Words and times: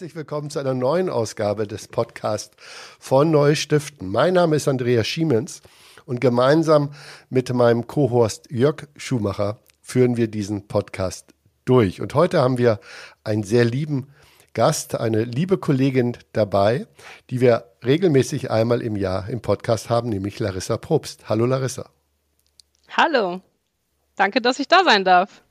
Herzlich 0.00 0.16
willkommen 0.16 0.48
zu 0.48 0.58
einer 0.58 0.72
neuen 0.72 1.10
Ausgabe 1.10 1.66
des 1.66 1.86
Podcasts 1.86 2.56
von 2.98 3.30
Neu 3.30 3.54
Stiften. 3.54 4.08
Mein 4.08 4.32
Name 4.32 4.56
ist 4.56 4.66
Andreas 4.66 5.06
Schiemens 5.06 5.60
und 6.06 6.22
gemeinsam 6.22 6.94
mit 7.28 7.52
meinem 7.52 7.86
Co-Host 7.86 8.50
Jörg 8.50 8.88
Schumacher 8.96 9.58
führen 9.82 10.16
wir 10.16 10.28
diesen 10.28 10.68
Podcast 10.68 11.34
durch. 11.66 12.00
Und 12.00 12.14
heute 12.14 12.40
haben 12.40 12.56
wir 12.56 12.80
einen 13.24 13.42
sehr 13.42 13.66
lieben 13.66 14.08
Gast, 14.54 14.94
eine 14.94 15.24
liebe 15.24 15.58
Kollegin 15.58 16.16
dabei, 16.32 16.86
die 17.28 17.42
wir 17.42 17.66
regelmäßig 17.84 18.50
einmal 18.50 18.80
im 18.80 18.96
Jahr 18.96 19.28
im 19.28 19.42
Podcast 19.42 19.90
haben, 19.90 20.08
nämlich 20.08 20.38
Larissa 20.38 20.78
Probst. 20.78 21.28
Hallo 21.28 21.44
Larissa. 21.44 21.90
Hallo. 22.88 23.42
Danke, 24.16 24.40
dass 24.40 24.60
ich 24.60 24.66
da 24.66 24.82
sein 24.82 25.04
darf. 25.04 25.42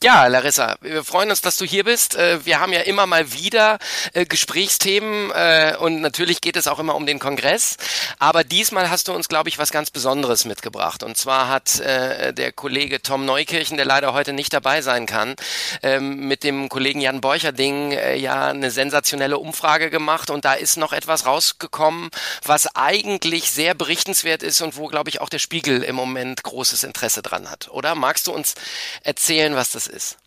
Ja, 0.00 0.28
Larissa, 0.28 0.76
wir 0.80 1.02
freuen 1.02 1.30
uns, 1.30 1.40
dass 1.40 1.56
du 1.56 1.64
hier 1.64 1.82
bist. 1.82 2.14
Äh, 2.14 2.46
wir 2.46 2.60
haben 2.60 2.72
ja 2.72 2.82
immer 2.82 3.06
mal 3.06 3.32
wieder 3.32 3.80
äh, 4.12 4.26
Gesprächsthemen 4.26 5.32
äh, 5.32 5.74
und 5.76 6.00
natürlich 6.00 6.40
geht 6.40 6.54
es 6.54 6.68
auch 6.68 6.78
immer 6.78 6.94
um 6.94 7.04
den 7.04 7.18
Kongress. 7.18 7.76
Aber 8.20 8.44
diesmal 8.44 8.90
hast 8.90 9.08
du 9.08 9.12
uns, 9.12 9.26
glaube 9.26 9.48
ich, 9.48 9.58
was 9.58 9.72
ganz 9.72 9.90
Besonderes 9.90 10.44
mitgebracht. 10.44 11.02
Und 11.02 11.16
zwar 11.16 11.48
hat 11.48 11.80
der 11.80 12.52
Kollege 12.52 13.02
Tom 13.02 13.24
Neukirchen, 13.24 13.76
der 13.76 13.86
leider 13.86 14.12
heute 14.12 14.32
nicht 14.32 14.52
dabei 14.52 14.82
sein 14.82 15.06
kann, 15.06 15.34
ähm, 15.82 16.28
mit 16.28 16.44
dem 16.44 16.68
Kollegen 16.68 17.00
Jan 17.00 17.20
Borcherding 17.20 17.92
ja 17.92 18.48
eine 18.48 18.70
sensationelle 18.70 19.38
Umfrage 19.38 19.90
gemacht. 19.90 20.30
Und 20.30 20.44
da 20.44 20.54
ist 20.54 20.76
noch 20.76 20.92
etwas 20.92 21.26
rausgekommen, 21.26 22.10
was 22.44 22.74
eigentlich 22.76 23.50
sehr 23.50 23.74
berichtenswert 23.74 24.42
ist 24.42 24.60
und 24.60 24.76
wo, 24.76 24.86
glaube 24.86 25.10
ich, 25.10 25.20
auch 25.20 25.28
der 25.28 25.38
Spiegel 25.38 25.82
im 25.82 25.96
Moment 25.96 26.42
großes 26.42 26.84
Interesse 26.84 27.22
dran 27.22 27.50
hat. 27.50 27.68
Oder 27.68 27.94
magst 27.94 28.28
du 28.28 28.32
uns 28.32 28.54
erzählen, 29.02 29.56
was 29.56 29.72
das 29.72 29.87
ist. 29.88 30.18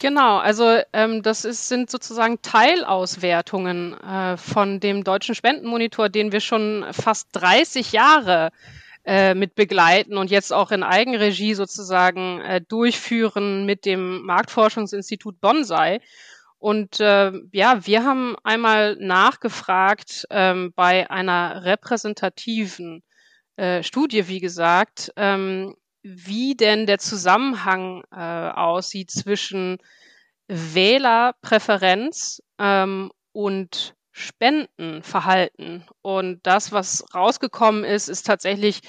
Genau, 0.00 0.38
also 0.38 0.80
ähm, 0.92 1.22
das 1.22 1.44
ist, 1.44 1.68
sind 1.68 1.88
sozusagen 1.88 2.42
Teilauswertungen 2.42 3.94
äh, 4.00 4.36
von 4.36 4.80
dem 4.80 5.04
deutschen 5.04 5.36
Spendenmonitor, 5.36 6.08
den 6.08 6.32
wir 6.32 6.40
schon 6.40 6.84
fast 6.90 7.28
30 7.32 7.92
Jahre 7.92 8.50
äh, 9.04 9.34
mit 9.34 9.54
begleiten 9.54 10.16
und 10.16 10.32
jetzt 10.32 10.52
auch 10.52 10.72
in 10.72 10.82
Eigenregie 10.82 11.54
sozusagen 11.54 12.40
äh, 12.40 12.60
durchführen 12.60 13.66
mit 13.66 13.84
dem 13.84 14.22
Marktforschungsinstitut 14.22 15.40
Bonsai. 15.40 16.00
Und 16.58 16.98
äh, 16.98 17.30
ja, 17.52 17.86
wir 17.86 18.04
haben 18.04 18.34
einmal 18.42 18.96
nachgefragt 18.96 20.26
ähm, 20.30 20.72
bei 20.74 21.08
einer 21.08 21.64
repräsentativen 21.64 23.04
äh, 23.56 23.84
Studie, 23.84 24.26
wie 24.26 24.40
gesagt, 24.40 25.12
ähm, 25.16 25.76
wie 26.02 26.54
denn 26.54 26.86
der 26.86 26.98
Zusammenhang 26.98 28.02
äh, 28.10 28.16
aussieht 28.16 29.10
zwischen 29.10 29.78
Wählerpräferenz 30.48 32.42
ähm, 32.58 33.10
und 33.32 33.94
Spendenverhalten. 34.12 35.84
Und 36.02 36.40
das, 36.44 36.72
was 36.72 37.04
rausgekommen 37.14 37.84
ist, 37.84 38.08
ist 38.08 38.26
tatsächlich 38.26 38.80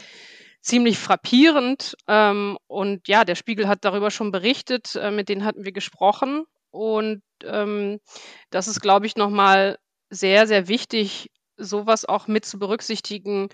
ziemlich 0.61 0.97
frappierend. 0.97 1.95
Ähm, 2.07 2.57
und 2.67 3.07
ja, 3.07 3.25
der 3.25 3.35
Spiegel 3.35 3.67
hat 3.67 3.85
darüber 3.85 4.11
schon 4.11 4.31
berichtet, 4.31 4.95
äh, 4.95 5.11
mit 5.11 5.29
denen 5.29 5.45
hatten 5.45 5.65
wir 5.65 5.71
gesprochen. 5.71 6.45
Und 6.71 7.21
ähm, 7.43 7.99
das 8.49 8.67
ist, 8.67 8.81
glaube 8.81 9.05
ich, 9.05 9.15
nochmal 9.15 9.77
sehr, 10.09 10.47
sehr 10.47 10.67
wichtig, 10.67 11.31
sowas 11.57 12.05
auch 12.05 12.27
mit 12.27 12.45
zu 12.45 12.57
berücksichtigen, 12.57 13.49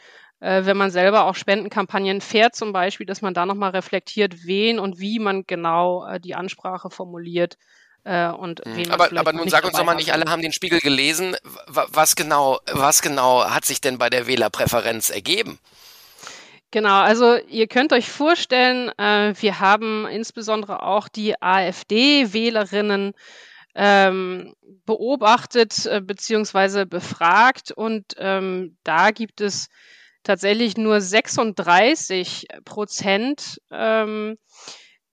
äh, 0.45 0.66
wenn 0.66 0.78
man 0.78 0.91
selber 0.91 1.25
auch 1.25 1.33
Spendenkampagnen 1.33 2.22
fährt 2.22 2.56
zum 2.56 2.72
Beispiel, 2.72 3.07
dass 3.07 3.23
man 3.23 3.33
da 3.33 3.47
nochmal 3.47 3.72
reflektiert, 3.72 4.45
wen 4.45 4.78
und 4.78 5.00
wie 5.00 5.17
man 5.17 5.45
genau 5.47 6.06
äh, 6.06 6.19
die 6.19 6.35
Ansprache 6.35 6.91
formuliert. 6.91 7.57
Äh, 8.03 8.29
und 8.29 8.63
mhm. 8.63 8.91
aber, 8.91 9.09
aber 9.17 9.34
nun 9.34 9.50
sag 9.50 9.66
uns 9.66 9.75
doch 9.75 9.84
mal, 9.84 9.95
nicht 9.95 10.13
alle 10.13 10.29
haben 10.29 10.44
den 10.44 10.53
Spiegel 10.53 10.79
gelesen. 10.79 11.35
Was 11.66 12.16
genau, 12.16 12.59
was 12.72 13.01
genau 13.01 13.50
hat 13.50 13.66
sich 13.66 13.81
denn 13.81 13.97
bei 13.97 14.11
der 14.11 14.28
Wählerpräferenz 14.28 15.09
ergeben? 15.09 15.57
Genau, 16.69 17.00
also 17.00 17.38
ihr 17.47 17.67
könnt 17.67 17.91
euch 17.91 18.07
vorstellen, 18.11 18.91
äh, 19.00 19.34
wir 19.39 19.59
haben 19.59 20.05
insbesondere 20.05 20.84
auch 20.84 21.07
die 21.07 21.41
AfD-Wählerinnen 21.41 23.13
ähm, 23.73 24.53
beobachtet 24.85 25.88
äh, 25.88 26.01
bzw. 26.01 26.85
befragt 26.85 27.72
und 27.72 28.16
ähm, 28.19 28.78
da 28.84 29.09
gibt 29.09 29.41
es 29.41 29.69
tatsächlich 30.25 30.75
nur 30.75 30.99
36 30.99 32.47
Prozent 32.65 33.61
ähm, 33.71 34.37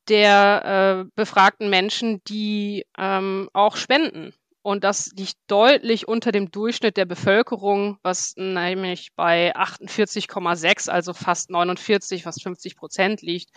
der 0.08 1.04
äh, 1.06 1.10
befragten 1.14 1.70
Menschen, 1.70 2.22
die 2.24 2.84
ähm, 2.98 3.48
auch 3.52 3.76
spenden. 3.76 4.34
Und 4.62 4.84
das 4.84 5.10
liegt 5.16 5.36
deutlich 5.48 6.06
unter 6.06 6.30
dem 6.30 6.50
Durchschnitt 6.50 6.96
der 6.96 7.04
Bevölkerung, 7.04 7.98
was 8.02 8.34
nämlich 8.36 9.08
bei 9.16 9.54
48,6, 9.56 10.88
also 10.88 11.12
fast 11.14 11.50
49, 11.50 12.22
fast 12.22 12.42
50 12.42 12.76
Prozent 12.76 13.22
liegt. 13.22 13.50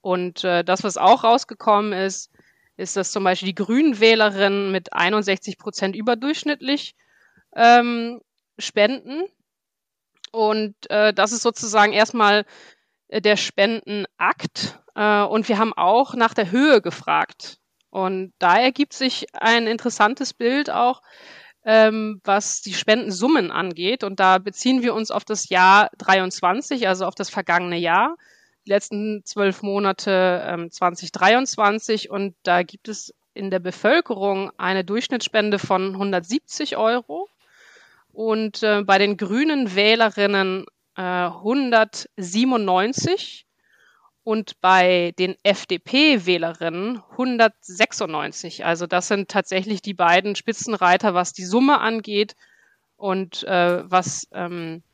Und 0.00 0.44
äh, 0.44 0.62
das, 0.64 0.84
was 0.84 0.96
auch 0.96 1.24
rausgekommen 1.24 1.92
ist, 1.92 2.30
ist, 2.76 2.96
dass 2.96 3.10
zum 3.10 3.24
Beispiel 3.24 3.48
die 3.48 3.54
Grünen 3.54 4.00
Wählerinnen 4.00 4.70
mit 4.70 4.92
61 4.92 5.58
Prozent 5.58 5.96
überdurchschnittlich 5.96 6.94
ähm, 7.56 8.20
spenden. 8.58 9.24
Und 10.34 10.74
äh, 10.90 11.14
das 11.14 11.32
ist 11.32 11.42
sozusagen 11.42 11.92
erstmal 11.92 12.44
äh, 13.08 13.20
der 13.20 13.36
Spendenakt. 13.36 14.80
Äh, 14.94 15.22
und 15.22 15.48
wir 15.48 15.58
haben 15.58 15.72
auch 15.72 16.14
nach 16.14 16.34
der 16.34 16.50
Höhe 16.50 16.82
gefragt. 16.82 17.58
Und 17.90 18.32
da 18.40 18.58
ergibt 18.58 18.92
sich 18.92 19.26
ein 19.34 19.68
interessantes 19.68 20.34
Bild 20.34 20.68
auch, 20.68 21.00
ähm, 21.64 22.20
was 22.24 22.60
die 22.62 22.74
Spendensummen 22.74 23.52
angeht. 23.52 24.02
Und 24.02 24.18
da 24.18 24.38
beziehen 24.38 24.82
wir 24.82 24.94
uns 24.94 25.12
auf 25.12 25.24
das 25.24 25.48
Jahr 25.48 25.90
23, 25.98 26.88
also 26.88 27.06
auf 27.06 27.14
das 27.14 27.30
vergangene 27.30 27.78
Jahr, 27.78 28.16
die 28.66 28.70
letzten 28.70 29.22
zwölf 29.24 29.62
Monate 29.62 30.42
ähm, 30.46 30.70
2023. 30.72 32.10
Und 32.10 32.34
da 32.42 32.64
gibt 32.64 32.88
es 32.88 33.14
in 33.34 33.50
der 33.50 33.60
Bevölkerung 33.60 34.50
eine 34.56 34.84
Durchschnittsspende 34.84 35.60
von 35.60 35.92
170 35.92 36.76
Euro 36.76 37.28
und 38.14 38.62
äh, 38.62 38.82
bei 38.82 38.98
den 38.98 39.16
grünen 39.16 39.74
Wählerinnen 39.74 40.66
äh, 40.96 41.02
197 41.02 43.46
und 44.22 44.60
bei 44.60 45.12
den 45.18 45.34
FDP-Wählerinnen 45.42 47.02
196. 47.10 48.64
Also 48.64 48.86
das 48.86 49.08
sind 49.08 49.28
tatsächlich 49.28 49.82
die 49.82 49.94
beiden 49.94 50.36
Spitzenreiter, 50.36 51.14
was 51.14 51.32
die 51.32 51.44
Summe 51.44 51.80
angeht 51.80 52.36
und 52.96 53.42
äh, 53.44 53.82
was 53.90 54.28
ähm, 54.32 54.84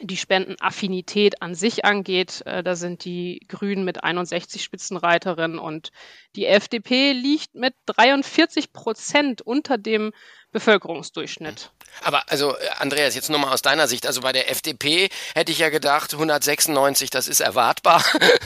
die 0.00 0.16
Spendenaffinität 0.16 1.42
an 1.42 1.54
sich 1.54 1.84
angeht. 1.84 2.42
Äh, 2.46 2.62
da 2.62 2.76
sind 2.76 3.04
die 3.04 3.40
Grünen 3.48 3.84
mit 3.84 4.04
61 4.04 4.62
Spitzenreiterinnen 4.62 5.58
und 5.58 5.90
die 6.36 6.46
FDP 6.46 7.12
liegt 7.12 7.54
mit 7.54 7.74
43 7.86 8.72
Prozent 8.72 9.42
unter 9.42 9.78
dem 9.78 10.12
Bevölkerungsdurchschnitt. 10.52 11.72
Aber 12.02 12.22
also, 12.30 12.54
Andreas, 12.78 13.14
jetzt 13.14 13.30
nur 13.30 13.38
mal 13.38 13.52
aus 13.52 13.62
deiner 13.62 13.88
Sicht. 13.88 14.06
Also 14.06 14.20
bei 14.20 14.32
der 14.32 14.50
FDP 14.50 15.08
hätte 15.34 15.52
ich 15.52 15.58
ja 15.58 15.68
gedacht, 15.68 16.12
196, 16.12 17.10
das 17.10 17.28
ist 17.28 17.40
erwartbar. 17.40 18.04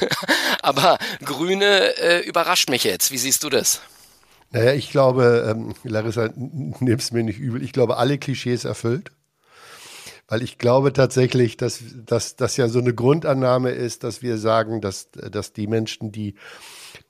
Aber 0.62 0.98
Grüne 1.24 1.96
äh, 1.98 2.20
überrascht 2.20 2.70
mich 2.70 2.84
jetzt. 2.84 3.10
Wie 3.10 3.18
siehst 3.18 3.44
du 3.44 3.50
das? 3.50 3.82
Naja, 4.50 4.74
ich 4.74 4.90
glaube, 4.90 5.48
ähm, 5.50 5.74
Larissa, 5.82 6.28
nimm 6.36 6.98
es 6.98 7.10
mir 7.10 7.22
nicht 7.22 7.38
übel, 7.38 7.62
ich 7.62 7.72
glaube, 7.72 7.96
alle 7.96 8.18
Klischees 8.18 8.64
erfüllt. 8.64 9.10
Weil 10.32 10.42
ich 10.42 10.56
glaube 10.56 10.94
tatsächlich, 10.94 11.58
dass 11.58 11.82
das 12.36 12.56
ja 12.56 12.66
so 12.68 12.78
eine 12.78 12.94
Grundannahme 12.94 13.72
ist, 13.72 14.02
dass 14.02 14.22
wir 14.22 14.38
sagen, 14.38 14.80
dass, 14.80 15.10
dass 15.10 15.52
die 15.52 15.66
Menschen, 15.66 16.10
die 16.10 16.36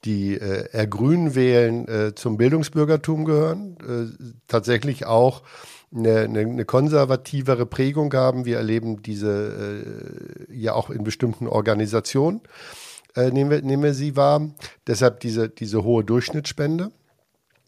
die 0.04 0.34
äh, 0.34 0.68
eher 0.72 0.88
Grün 0.88 1.36
wählen, 1.36 1.86
äh, 1.86 2.16
zum 2.16 2.36
Bildungsbürgertum 2.36 3.24
gehören, 3.24 3.76
äh, 3.78 4.32
tatsächlich 4.48 5.06
auch 5.06 5.42
eine, 5.94 6.22
eine, 6.22 6.40
eine 6.40 6.64
konservativere 6.64 7.64
Prägung 7.64 8.12
haben. 8.12 8.44
Wir 8.44 8.56
erleben 8.56 9.02
diese 9.02 9.86
äh, 10.50 10.52
ja 10.52 10.74
auch 10.74 10.90
in 10.90 11.04
bestimmten 11.04 11.46
Organisationen, 11.46 12.40
äh, 13.14 13.30
nehmen, 13.30 13.50
wir, 13.50 13.62
nehmen 13.62 13.84
wir 13.84 13.94
sie 13.94 14.16
wahr. 14.16 14.50
Deshalb 14.88 15.20
diese, 15.20 15.48
diese 15.48 15.84
hohe 15.84 16.02
Durchschnittsspende 16.02 16.90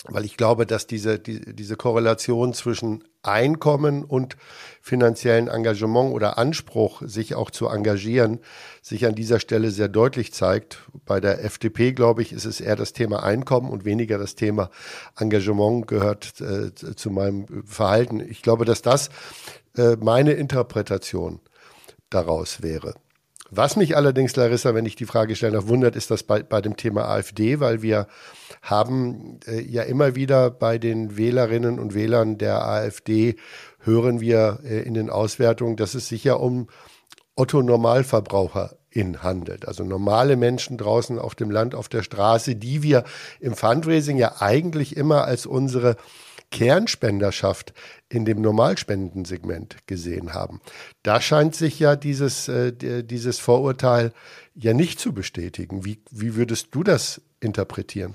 weil 0.04 0.24
ich 0.24 0.36
glaube, 0.36 0.66
dass 0.66 0.86
diese, 0.86 1.18
die, 1.18 1.54
diese 1.54 1.76
Korrelation 1.76 2.52
zwischen 2.52 3.04
Einkommen 3.22 4.04
und 4.04 4.36
finanziellen 4.82 5.48
Engagement 5.48 6.12
oder 6.12 6.36
Anspruch, 6.36 7.00
sich 7.06 7.34
auch 7.34 7.50
zu 7.50 7.68
engagieren, 7.68 8.40
sich 8.82 9.06
an 9.06 9.14
dieser 9.14 9.40
Stelle 9.40 9.70
sehr 9.70 9.88
deutlich 9.88 10.32
zeigt. 10.34 10.78
Bei 11.06 11.20
der 11.20 11.42
FDP, 11.42 11.92
glaube 11.92 12.20
ich, 12.20 12.32
ist 12.32 12.44
es 12.44 12.60
eher 12.60 12.76
das 12.76 12.92
Thema 12.92 13.22
Einkommen 13.22 13.70
und 13.70 13.86
weniger 13.86 14.18
das 14.18 14.34
Thema 14.34 14.70
Engagement 15.18 15.86
gehört 15.86 16.34
äh, 16.40 16.74
zu 16.74 17.10
meinem 17.10 17.64
Verhalten. 17.64 18.20
Ich 18.20 18.42
glaube, 18.42 18.66
dass 18.66 18.82
das 18.82 19.08
äh, 19.76 19.96
meine 19.96 20.32
Interpretation 20.32 21.40
daraus 22.10 22.62
wäre. 22.62 22.94
Was 23.56 23.76
mich 23.76 23.96
allerdings, 23.96 24.34
Larissa, 24.34 24.74
wenn 24.74 24.86
ich 24.86 24.96
die 24.96 25.06
Frage 25.06 25.36
stellen 25.36 25.52
darf, 25.52 25.68
wundert, 25.68 25.94
ist 25.94 26.10
das 26.10 26.24
bei, 26.24 26.42
bei 26.42 26.60
dem 26.60 26.76
Thema 26.76 27.04
AfD, 27.08 27.60
weil 27.60 27.82
wir 27.82 28.08
haben 28.62 29.38
äh, 29.46 29.60
ja 29.60 29.82
immer 29.82 30.16
wieder 30.16 30.50
bei 30.50 30.78
den 30.78 31.16
Wählerinnen 31.16 31.78
und 31.78 31.94
Wählern 31.94 32.36
der 32.36 32.66
AfD 32.66 33.36
hören 33.78 34.20
wir 34.20 34.60
äh, 34.64 34.80
in 34.80 34.94
den 34.94 35.08
Auswertungen, 35.08 35.76
dass 35.76 35.94
es 35.94 36.08
sich 36.08 36.24
ja 36.24 36.34
um 36.34 36.68
Otto 37.36 37.62
Normalverbraucherin 37.62 39.22
handelt. 39.22 39.68
Also 39.68 39.84
normale 39.84 40.36
Menschen 40.36 40.76
draußen 40.76 41.18
auf 41.20 41.36
dem 41.36 41.50
Land, 41.50 41.76
auf 41.76 41.88
der 41.88 42.02
Straße, 42.02 42.56
die 42.56 42.82
wir 42.82 43.04
im 43.38 43.54
Fundraising 43.54 44.16
ja 44.16 44.40
eigentlich 44.40 44.96
immer 44.96 45.24
als 45.24 45.46
unsere 45.46 45.96
Kernspenderschaft 46.54 47.74
in 48.08 48.24
dem 48.24 48.40
Normalspendensegment 48.40 49.88
gesehen 49.88 50.34
haben. 50.34 50.60
Da 51.02 51.20
scheint 51.20 51.56
sich 51.56 51.80
ja 51.80 51.96
dieses, 51.96 52.46
äh, 52.46 53.02
dieses 53.02 53.40
Vorurteil 53.40 54.12
ja 54.54 54.72
nicht 54.72 55.00
zu 55.00 55.12
bestätigen. 55.12 55.84
Wie, 55.84 56.00
wie 56.12 56.36
würdest 56.36 56.68
du 56.70 56.84
das 56.84 57.20
interpretieren? 57.40 58.14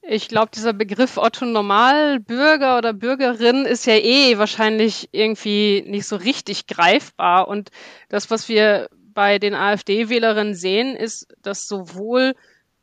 Ich 0.00 0.28
glaube, 0.28 0.50
dieser 0.54 0.72
Begriff 0.72 1.18
Otto 1.18 1.44
Normalbürger 1.44 2.78
oder 2.78 2.94
Bürgerin 2.94 3.66
ist 3.66 3.86
ja 3.86 3.96
eh 3.96 4.38
wahrscheinlich 4.38 5.10
irgendwie 5.12 5.84
nicht 5.86 6.06
so 6.06 6.16
richtig 6.16 6.66
greifbar. 6.66 7.48
Und 7.48 7.70
das, 8.08 8.30
was 8.30 8.48
wir 8.48 8.88
bei 9.12 9.38
den 9.38 9.54
AfD-Wählerinnen 9.54 10.54
sehen, 10.54 10.96
ist, 10.96 11.28
dass 11.42 11.68
sowohl 11.68 12.34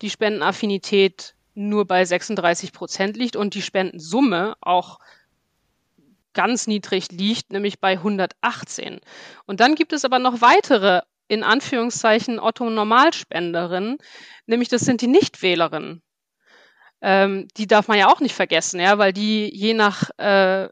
die 0.03 0.11
Spendenaffinität 0.11 1.33
nur 1.53 1.85
bei 1.85 2.05
36 2.05 2.71
Prozent 2.71 3.17
liegt 3.17 3.35
und 3.35 3.53
die 3.53 3.61
Spendensumme 3.61 4.55
auch 4.61 4.99
ganz 6.33 6.67
niedrig 6.67 7.11
liegt, 7.11 7.51
nämlich 7.51 7.79
bei 7.79 7.93
118. 7.93 8.99
Und 9.45 9.59
dann 9.59 9.75
gibt 9.75 9.93
es 9.93 10.05
aber 10.05 10.19
noch 10.19 10.41
weitere, 10.41 11.01
in 11.27 11.43
Anführungszeichen, 11.43 12.39
Otto-Normalspenderinnen, 12.39 13.97
nämlich 14.45 14.69
das 14.69 14.81
sind 14.81 15.01
die 15.01 15.07
Nichtwählerinnen. 15.07 16.01
Ähm, 17.01 17.47
die 17.57 17.67
darf 17.67 17.87
man 17.87 17.97
ja 17.97 18.07
auch 18.07 18.19
nicht 18.19 18.35
vergessen, 18.35 18.79
ja, 18.79 18.97
weil 18.97 19.11
die 19.11 19.49
je 19.53 19.73
nach 19.73 20.09
äh, 20.17 20.69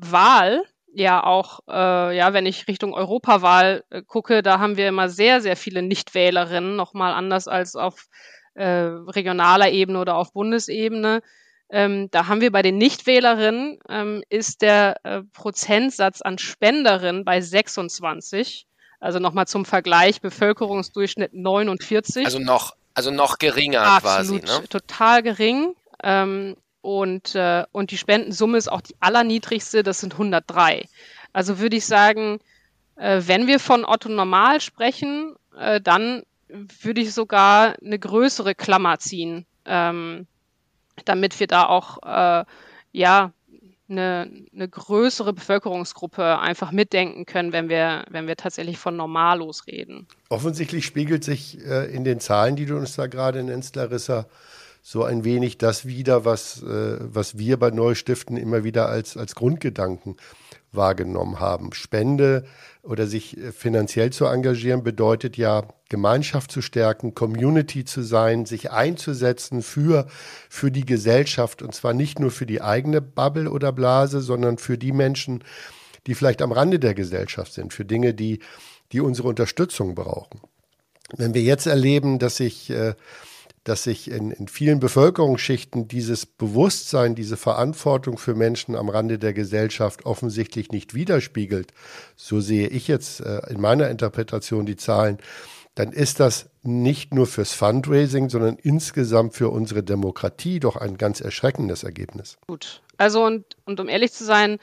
Wahl 0.00 0.64
ja 0.94 1.22
auch, 1.22 1.60
äh, 1.68 2.16
ja, 2.16 2.32
wenn 2.32 2.46
ich 2.46 2.68
Richtung 2.68 2.94
Europawahl 2.94 3.84
äh, 3.90 4.00
gucke, 4.02 4.42
da 4.42 4.58
haben 4.58 4.78
wir 4.78 4.88
immer 4.88 5.10
sehr, 5.10 5.42
sehr 5.42 5.56
viele 5.56 5.82
Nichtwählerinnen, 5.82 6.74
nochmal 6.74 7.12
anders 7.12 7.48
als 7.48 7.76
auf 7.76 8.06
äh, 8.56 8.66
regionaler 8.66 9.70
Ebene 9.70 10.00
oder 10.00 10.16
auf 10.16 10.32
Bundesebene. 10.32 11.22
Ähm, 11.68 12.10
da 12.10 12.28
haben 12.28 12.40
wir 12.40 12.52
bei 12.52 12.62
den 12.62 12.78
Nichtwählerinnen 12.78 13.78
ähm, 13.88 14.22
ist 14.28 14.62
der 14.62 14.96
äh, 15.04 15.22
Prozentsatz 15.32 16.22
an 16.22 16.38
Spenderinnen 16.38 17.24
bei 17.24 17.40
26. 17.40 18.66
Also 19.00 19.18
nochmal 19.18 19.46
zum 19.46 19.64
Vergleich, 19.64 20.20
Bevölkerungsdurchschnitt 20.20 21.34
49. 21.34 22.24
Also 22.24 22.38
noch, 22.38 22.76
also 22.94 23.10
noch 23.10 23.38
geringer 23.38 23.82
Absolut, 23.82 24.44
quasi. 24.44 24.60
Ne? 24.60 24.68
Total 24.68 25.22
gering. 25.22 25.74
Ähm, 26.02 26.56
und, 26.80 27.34
äh, 27.34 27.64
und 27.72 27.90
die 27.90 27.98
Spendensumme 27.98 28.58
ist 28.58 28.70
auch 28.70 28.80
die 28.80 28.94
allerniedrigste, 29.00 29.82
das 29.82 30.00
sind 30.00 30.14
103. 30.14 30.88
Also 31.32 31.58
würde 31.58 31.76
ich 31.76 31.84
sagen, 31.84 32.38
äh, 32.94 33.22
wenn 33.26 33.48
wir 33.48 33.58
von 33.58 33.84
Otto 33.84 34.08
Normal 34.08 34.60
sprechen, 34.60 35.34
äh, 35.58 35.80
dann 35.80 36.22
würde 36.48 37.00
ich 37.00 37.12
sogar 37.12 37.76
eine 37.82 37.98
größere 37.98 38.54
Klammer 38.54 38.98
ziehen, 38.98 39.46
ähm, 39.64 40.26
damit 41.04 41.38
wir 41.40 41.46
da 41.46 41.66
auch 41.66 41.98
äh, 42.02 42.44
ja 42.92 43.32
eine, 43.88 44.30
eine 44.52 44.68
größere 44.68 45.32
Bevölkerungsgruppe 45.32 46.38
einfach 46.38 46.72
mitdenken 46.72 47.24
können, 47.26 47.52
wenn 47.52 47.68
wir, 47.68 48.04
wenn 48.10 48.26
wir 48.26 48.36
tatsächlich 48.36 48.78
von 48.78 48.96
Normalos 48.96 49.66
reden. 49.66 50.06
Offensichtlich 50.28 50.84
spiegelt 50.84 51.22
sich 51.22 51.64
äh, 51.64 51.86
in 51.94 52.04
den 52.04 52.20
Zahlen, 52.20 52.56
die 52.56 52.66
du 52.66 52.76
uns 52.76 52.96
da 52.96 53.06
gerade 53.06 53.42
nennst, 53.42 53.76
Larissa, 53.76 54.26
so 54.82 55.04
ein 55.04 55.24
wenig 55.24 55.58
das 55.58 55.86
wieder, 55.86 56.24
was, 56.24 56.62
äh, 56.62 56.98
was 57.00 57.38
wir 57.38 57.58
bei 57.58 57.70
Neustiften 57.70 58.36
immer 58.36 58.64
wieder 58.64 58.88
als, 58.88 59.16
als 59.16 59.34
Grundgedanken 59.34 60.16
wahrgenommen 60.76 61.40
haben. 61.40 61.72
Spende 61.72 62.44
oder 62.82 63.06
sich 63.06 63.36
äh, 63.36 63.52
finanziell 63.52 64.10
zu 64.10 64.26
engagieren 64.26 64.82
bedeutet 64.82 65.36
ja, 65.36 65.64
Gemeinschaft 65.88 66.50
zu 66.50 66.62
stärken, 66.62 67.14
Community 67.14 67.84
zu 67.84 68.02
sein, 68.02 68.46
sich 68.46 68.70
einzusetzen 68.70 69.62
für, 69.62 70.06
für 70.48 70.70
die 70.70 70.84
Gesellschaft 70.84 71.62
und 71.62 71.74
zwar 71.74 71.92
nicht 71.92 72.18
nur 72.18 72.30
für 72.30 72.46
die 72.46 72.60
eigene 72.60 73.00
Bubble 73.00 73.50
oder 73.50 73.72
Blase, 73.72 74.20
sondern 74.20 74.58
für 74.58 74.78
die 74.78 74.92
Menschen, 74.92 75.44
die 76.06 76.14
vielleicht 76.14 76.42
am 76.42 76.52
Rande 76.52 76.78
der 76.78 76.94
Gesellschaft 76.94 77.52
sind, 77.52 77.72
für 77.72 77.84
Dinge, 77.84 78.14
die, 78.14 78.40
die 78.92 79.00
unsere 79.00 79.28
Unterstützung 79.28 79.94
brauchen. 79.94 80.40
Wenn 81.16 81.34
wir 81.34 81.42
jetzt 81.42 81.66
erleben, 81.66 82.18
dass 82.18 82.36
sich 82.36 82.70
äh, 82.70 82.94
dass 83.66 83.82
sich 83.82 84.10
in, 84.10 84.30
in 84.30 84.46
vielen 84.46 84.78
Bevölkerungsschichten 84.78 85.88
dieses 85.88 86.24
Bewusstsein, 86.24 87.16
diese 87.16 87.36
Verantwortung 87.36 88.16
für 88.16 88.36
Menschen 88.36 88.76
am 88.76 88.88
Rande 88.88 89.18
der 89.18 89.32
Gesellschaft 89.32 90.06
offensichtlich 90.06 90.70
nicht 90.70 90.94
widerspiegelt, 90.94 91.72
so 92.14 92.40
sehe 92.40 92.68
ich 92.68 92.86
jetzt 92.86 93.20
äh, 93.20 93.40
in 93.50 93.60
meiner 93.60 93.90
Interpretation 93.90 94.66
die 94.66 94.76
Zahlen, 94.76 95.18
dann 95.74 95.92
ist 95.92 96.20
das 96.20 96.48
nicht 96.62 97.12
nur 97.12 97.26
fürs 97.26 97.52
Fundraising, 97.52 98.30
sondern 98.30 98.56
insgesamt 98.56 99.34
für 99.34 99.50
unsere 99.50 99.82
Demokratie 99.82 100.60
doch 100.60 100.76
ein 100.76 100.96
ganz 100.96 101.20
erschreckendes 101.20 101.82
Ergebnis. 101.82 102.38
Gut. 102.46 102.82
Also 102.98 103.24
und, 103.24 103.44
und 103.64 103.80
um 103.80 103.88
ehrlich 103.88 104.12
zu 104.12 104.24
sein, 104.24 104.58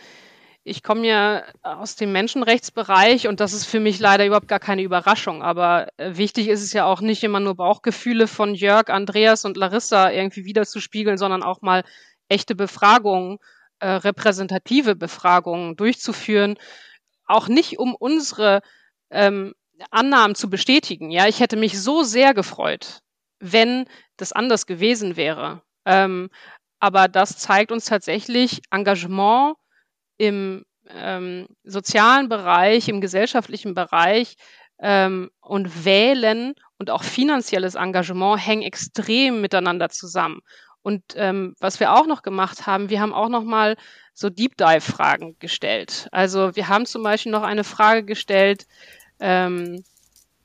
ich 0.65 0.81
komme 0.81 1.06
ja 1.06 1.44
aus 1.62 1.95
dem 1.95 2.13
Menschenrechtsbereich 2.13 3.27
und 3.27 3.39
das 3.42 3.54
ist 3.54 3.65
für 3.65 3.81
mich 3.81 4.00
leider 4.00 4.25
überhaupt 4.25 4.48
gar 4.48 4.60
keine 4.60 4.81
Überraschung. 4.81 5.44
Aber 5.44 5.88
äh, 5.98 6.15
wichtig 6.15 6.48
ist 6.48 6.63
es 6.63 6.71
ja 6.71 6.86
auch 6.86 7.01
nicht 7.01 7.24
immer 7.24 7.42
nur 7.42 7.56
Bauchgefühle 7.56 8.27
von 8.27 8.56
Jörg, 8.56 8.89
Andreas 8.89 9.44
und 9.44 9.57
Larissa 9.57 10.12
irgendwie 10.12 10.45
wiederzuspiegeln, 10.45 11.18
sondern 11.18 11.44
auch 11.44 11.62
mal 11.62 11.83
echte 12.30 12.56
Befragungen, 12.56 13.39
äh, 13.80 13.89
repräsentative 13.89 14.95
Befragungen 14.95 15.75
durchzuführen. 15.75 16.56
Auch 17.25 17.50
nicht 17.50 17.77
um 17.77 17.94
unsere 17.94 18.62
ähm, 19.12 19.53
Annahmen 19.91 20.36
zu 20.36 20.50
bestätigen. 20.50 21.12
Ja, 21.12 21.27
ich 21.27 21.41
hätte 21.41 21.58
mich 21.58 21.82
so 21.82 22.03
sehr 22.03 22.34
gefreut, 22.34 23.01
wenn 23.39 23.86
das 24.15 24.32
anders 24.32 24.65
gewesen 24.65 25.17
wäre. 25.17 25.62
Ähm, 25.86 26.29
aber 26.79 27.10
das 27.10 27.38
zeigt 27.38 27.72
uns 27.72 27.86
tatsächlich 27.86 28.62
Engagement 28.72 29.55
im 30.17 30.65
ähm, 30.89 31.48
sozialen 31.63 32.29
Bereich, 32.29 32.89
im 32.89 33.01
gesellschaftlichen 33.01 33.74
Bereich 33.74 34.36
ähm, 34.79 35.32
und 35.41 35.86
Wählen 35.86 36.53
und 36.77 36.89
auch 36.89 37.03
finanzielles 37.03 37.75
Engagement 37.75 38.46
hängen 38.46 38.63
extrem 38.63 39.41
miteinander 39.41 39.89
zusammen. 39.89 40.41
Und 40.82 41.01
ähm, 41.15 41.55
was 41.60 41.79
wir 41.79 41.93
auch 41.93 42.05
noch 42.05 42.24
gemacht 42.24 42.67
haben, 42.67 42.89
wir 42.89 43.00
haben 43.00 43.13
auch 43.13 43.29
noch 43.29 43.43
mal 43.43 43.77
so 44.13 44.29
Deep 44.29 44.58
Dive 44.58 44.82
Fragen 44.82 45.38
gestellt. 45.39 46.08
Also 46.12 46.55
wir 46.55 46.67
haben 46.67 46.86
zum 46.86 47.03
Beispiel 47.03 47.32
noch 47.32 47.43
eine 47.43 47.63
Frage 47.63 48.03
gestellt 48.03 48.67
ähm, 49.20 49.84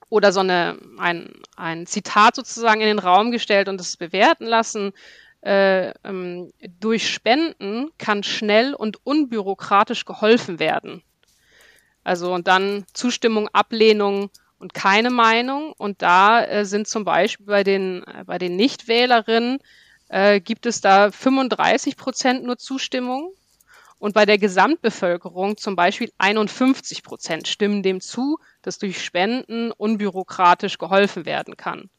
oder 0.09 0.33
so 0.33 0.41
eine 0.41 0.79
ein, 0.99 1.33
ein 1.57 1.87
Zitat 1.87 2.37
sozusagen 2.37 2.81
in 2.81 2.87
den 2.87 3.01
Raum 3.01 3.33
gestellt 3.33 3.69
und 3.69 3.81
es 3.81 3.97
bewerten 3.97 4.47
lassen 4.47 4.93
äh, 5.43 5.91
ähm, 6.05 6.53
durch 6.81 7.09
Spenden 7.09 7.91
kann 7.99 8.23
schnell 8.23 8.75
und 8.75 9.05
unbürokratisch 9.05 10.05
geholfen 10.05 10.59
werden. 10.59 11.03
Also 12.05 12.33
und 12.33 12.49
dann 12.49 12.87
Zustimmung, 12.93 13.49
Ablehnung 13.53 14.31
und 14.59 14.75
keine 14.75 15.11
Meinung. 15.11 15.73
Und 15.77 16.03
da 16.03 16.45
äh, 16.45 16.65
sind 16.65 16.89
zum 16.89 17.05
Beispiel 17.05 17.47
bei 17.47 17.65
den, 17.65 18.03
äh, 18.05 18.25
bei 18.25 18.39
den 18.39 18.57
Nichtwählerinnen 18.57 19.59
äh, 20.09 20.41
gibt 20.41 20.67
es 20.67 20.81
da 20.81 21.11
35 21.11 21.97
Prozent 21.97 22.45
nur 22.45 22.59
Zustimmung. 22.59 23.33
Und 24.01 24.15
bei 24.15 24.27
der 24.27 24.39
Gesamtbevölkerung 24.39 25.57
zum 25.57 25.75
Beispiel 25.75 26.13
51 26.19 27.03
Prozent 27.03 27.49
stimmen 27.49 27.83
dem 27.83 28.01
zu, 28.01 28.39
dass 28.63 28.79
durch 28.79 29.05
Spenden 29.05 29.73
unbürokratisch 29.73 30.79
geholfen 30.79 31.27
werden 31.27 31.57
kann. 31.57 31.91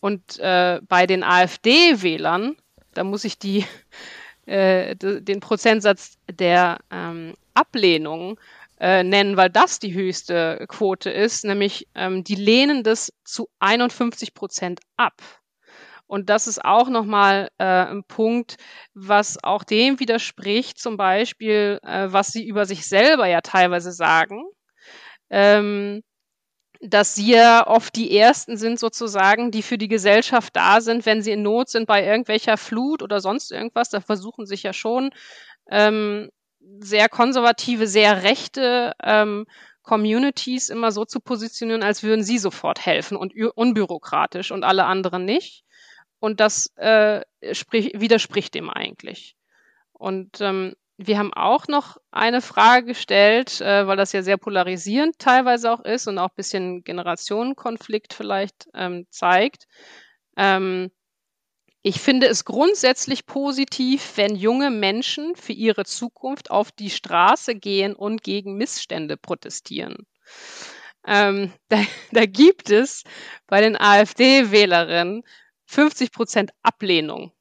Und 0.00 0.38
äh, 0.38 0.80
bei 0.86 1.06
den 1.06 1.24
AfD-Wählern 1.24 2.56
da 2.94 3.04
muss 3.04 3.24
ich 3.24 3.38
die, 3.38 3.66
äh, 4.46 4.96
den 4.96 5.40
Prozentsatz 5.40 6.18
der 6.30 6.78
ähm, 6.90 7.34
Ablehnung 7.54 8.38
äh, 8.80 9.02
nennen, 9.02 9.36
weil 9.36 9.50
das 9.50 9.78
die 9.78 9.94
höchste 9.94 10.66
Quote 10.68 11.10
ist, 11.10 11.44
nämlich 11.44 11.86
ähm, 11.94 12.24
die 12.24 12.34
lehnen 12.34 12.82
das 12.82 13.12
zu 13.24 13.48
51 13.60 14.34
Prozent 14.34 14.80
ab. 14.96 15.22
Und 16.06 16.28
das 16.28 16.46
ist 16.46 16.64
auch 16.64 16.88
nochmal 16.90 17.48
äh, 17.58 17.64
ein 17.64 18.04
Punkt, 18.04 18.56
was 18.92 19.42
auch 19.42 19.64
dem 19.64 20.00
widerspricht, 20.00 20.78
zum 20.78 20.96
Beispiel, 20.96 21.80
äh, 21.82 22.08
was 22.12 22.28
sie 22.28 22.46
über 22.46 22.66
sich 22.66 22.86
selber 22.86 23.26
ja 23.26 23.40
teilweise 23.40 23.90
sagen. 23.90 24.44
Ähm, 25.30 26.02
dass 26.86 27.14
sie 27.14 27.32
ja 27.32 27.66
oft 27.66 27.96
die 27.96 28.16
Ersten 28.16 28.58
sind 28.58 28.78
sozusagen, 28.78 29.50
die 29.50 29.62
für 29.62 29.78
die 29.78 29.88
Gesellschaft 29.88 30.54
da 30.54 30.82
sind, 30.82 31.06
wenn 31.06 31.22
sie 31.22 31.32
in 31.32 31.42
Not 31.42 31.70
sind 31.70 31.86
bei 31.86 32.04
irgendwelcher 32.04 32.58
Flut 32.58 33.02
oder 33.02 33.20
sonst 33.20 33.52
irgendwas. 33.52 33.88
Da 33.88 34.00
versuchen 34.00 34.44
sich 34.44 34.62
ja 34.62 34.74
schon 34.74 35.10
ähm, 35.70 36.30
sehr 36.80 37.08
konservative, 37.08 37.86
sehr 37.86 38.22
rechte 38.22 38.92
ähm, 39.02 39.46
Communities 39.82 40.68
immer 40.68 40.92
so 40.92 41.06
zu 41.06 41.20
positionieren, 41.20 41.82
als 41.82 42.02
würden 42.02 42.22
sie 42.22 42.38
sofort 42.38 42.84
helfen 42.84 43.16
und 43.16 43.34
unbürokratisch 43.34 44.50
und 44.50 44.62
alle 44.62 44.84
anderen 44.84 45.24
nicht. 45.24 45.64
Und 46.20 46.40
das 46.40 46.70
äh, 46.76 47.22
sprich, 47.52 47.92
widerspricht 47.94 48.54
dem 48.54 48.68
eigentlich. 48.68 49.36
Und 49.92 50.40
ähm, 50.40 50.74
wir 50.96 51.18
haben 51.18 51.32
auch 51.32 51.66
noch 51.66 51.96
eine 52.12 52.40
Frage 52.40 52.86
gestellt, 52.86 53.60
äh, 53.60 53.86
weil 53.86 53.96
das 53.96 54.12
ja 54.12 54.22
sehr 54.22 54.36
polarisierend 54.36 55.18
teilweise 55.18 55.72
auch 55.72 55.80
ist 55.80 56.06
und 56.06 56.18
auch 56.18 56.30
ein 56.30 56.36
bisschen 56.36 56.84
Generationenkonflikt 56.84 58.14
vielleicht 58.14 58.68
ähm, 58.74 59.06
zeigt. 59.10 59.66
Ähm, 60.36 60.90
ich 61.86 62.00
finde 62.00 62.28
es 62.28 62.46
grundsätzlich 62.46 63.26
positiv, 63.26 64.16
wenn 64.16 64.36
junge 64.36 64.70
Menschen 64.70 65.36
für 65.36 65.52
ihre 65.52 65.84
Zukunft 65.84 66.50
auf 66.50 66.72
die 66.72 66.88
Straße 66.88 67.56
gehen 67.56 67.94
und 67.94 68.22
gegen 68.22 68.56
Missstände 68.56 69.18
protestieren. 69.18 70.06
Ähm, 71.06 71.52
da, 71.68 71.84
da 72.12 72.24
gibt 72.24 72.70
es 72.70 73.04
bei 73.46 73.60
den 73.60 73.78
AfD-Wählerinnen 73.78 75.24
50 75.66 76.10
Prozent 76.10 76.52
Ablehnung. 76.62 77.33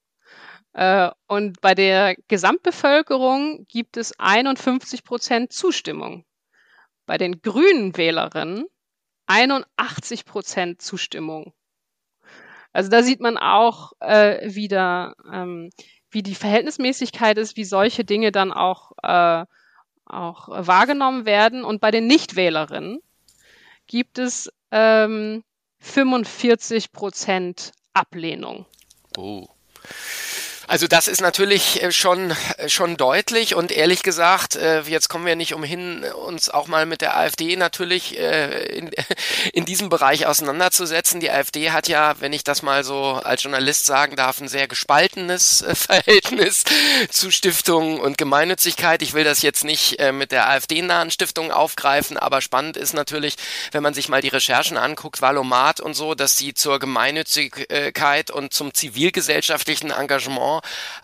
Äh, 0.74 1.12
und 1.28 1.62
bei 1.62 1.76
der 1.76 2.16
Gesamtbevölkerung 2.28 3.66
gibt 3.68 3.98
es 3.98 4.20
51 4.20 5.04
Prozent 5.04 5.54
Zustimmung. 5.54 6.26
Bei 7.06 7.18
den 7.18 7.42
grünen 7.42 7.96
Wählerinnen 7.96 8.66
81 9.28 10.26
Prozent 10.26 10.82
Zustimmung. 10.82 11.54
Also 12.72 12.90
da 12.90 13.04
sieht 13.04 13.20
man 13.20 13.38
auch 13.38 13.94
äh, 14.00 14.54
wieder, 14.54 15.16
ähm, 15.32 15.70
wie 16.10 16.24
die 16.24 16.36
Verhältnismäßigkeit 16.36 17.38
ist, 17.38 17.56
wie 17.56 17.66
solche 17.66 18.04
Dinge 18.04 18.32
dann 18.32 18.52
auch, 18.52 18.92
äh, 19.04 19.46
auch 20.06 20.50
wahrgenommen 20.50 21.26
werden. 21.26 21.64
Und 21.64 21.82
bei 21.82 21.92
den 21.92 22.08
Nichtwählerinnen 22.08 23.00
gibt 23.86 24.18
es 24.18 24.52
ähm, 24.72 25.44
45 25.80 26.92
Prozent 26.92 27.74
Ablehnung. 27.94 28.66
Oh. 29.18 29.48
Also 30.68 30.88
das 30.88 31.08
ist 31.08 31.20
natürlich 31.22 31.84
äh, 31.84 31.92
schon, 31.92 32.32
äh, 32.58 32.70
schon 32.70 32.96
deutlich 32.96 33.54
und 33.54 33.72
ehrlich 33.72 34.02
gesagt, 34.02 34.56
äh, 34.56 34.82
jetzt 34.84 35.10
kommen 35.10 35.26
wir 35.26 35.36
nicht 35.36 35.54
umhin, 35.54 36.06
uns 36.06 36.50
auch 36.50 36.68
mal 36.68 36.86
mit 36.86 37.02
der 37.02 37.18
AfD 37.18 37.56
natürlich 37.58 38.18
in, 38.18 38.92
in 39.54 39.66
diesem 39.66 39.90
Bereich 39.90 40.26
auseinanderzusetzen. 40.26 41.20
Die 41.20 41.30
AfD 41.30 41.72
hat 41.72 41.88
ja, 41.88 42.16
wenn 42.20 42.34
ich 42.34 42.44
das 42.44 42.62
mal 42.62 42.84
so 42.84 43.20
als 43.24 43.44
Journalist 43.44 43.86
sagen 43.86 44.16
darf, 44.16 44.40
ein 44.40 44.48
sehr 44.48 44.68
gespaltenes 44.68 45.66
Verhältnis 45.74 46.64
zu 47.10 47.32
Stiftungen 47.32 48.00
und 48.00 48.18
Gemeinnützigkeit. 48.18 49.02
Ich 49.02 49.14
will 49.14 49.24
das 49.24 49.42
jetzt 49.42 49.64
nicht 49.64 50.00
mit 50.12 50.32
der 50.32 50.50
AfD-nahen 50.50 51.12
Stiftung 51.12 51.52
aufgreifen, 51.52 52.18
aber 52.18 52.42
spannend 52.42 52.78
ist 52.78 52.94
natürlich, 52.94 53.36
wenn 53.72 53.84
man 53.84 53.94
sich 53.94 54.10
mal 54.10 54.22
die 54.22 54.30
Recherchen 54.30 54.78
anguckt, 54.78 55.22
Valomat 55.22 55.80
und 55.80 55.94
so, 55.94 56.16
dass 56.16 56.38
sie 56.38 56.54
zur 56.54 56.80
Gemeinnützigkeit 56.80 58.32
und 58.32 58.54
zum 58.54 58.74
zivilgesellschaftlichen 58.74 59.92
Engagement 59.92 60.53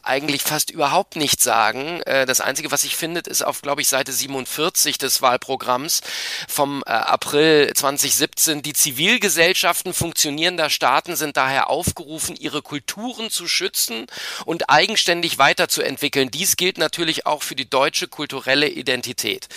eigentlich 0.03 0.43
fast 0.43 0.69
überhaupt 0.69 1.15
nichts 1.15 1.43
sagen. 1.43 2.01
Äh, 2.01 2.25
das 2.25 2.41
Einzige, 2.41 2.71
was 2.71 2.81
sich 2.81 2.95
findet, 2.95 3.27
ist 3.27 3.41
auf, 3.41 3.61
glaube 3.61 3.81
ich, 3.81 3.87
Seite 3.87 4.11
47 4.11 4.97
des 4.97 5.21
Wahlprogramms 5.21 6.01
vom 6.47 6.83
äh, 6.85 6.89
April 6.91 7.71
2017. 7.73 8.61
Die 8.61 8.73
Zivilgesellschaften 8.73 9.93
funktionierender 9.93 10.69
Staaten 10.69 11.15
sind 11.15 11.37
daher 11.37 11.69
aufgerufen, 11.69 12.35
ihre 12.35 12.61
Kulturen 12.61 13.29
zu 13.29 13.47
schützen 13.47 14.07
und 14.45 14.69
eigenständig 14.69 15.37
weiterzuentwickeln. 15.37 16.31
Dies 16.31 16.57
gilt 16.57 16.77
natürlich 16.77 17.25
auch 17.25 17.43
für 17.43 17.55
die 17.55 17.69
deutsche 17.69 18.07
kulturelle 18.07 18.67
Identität. 18.67 19.47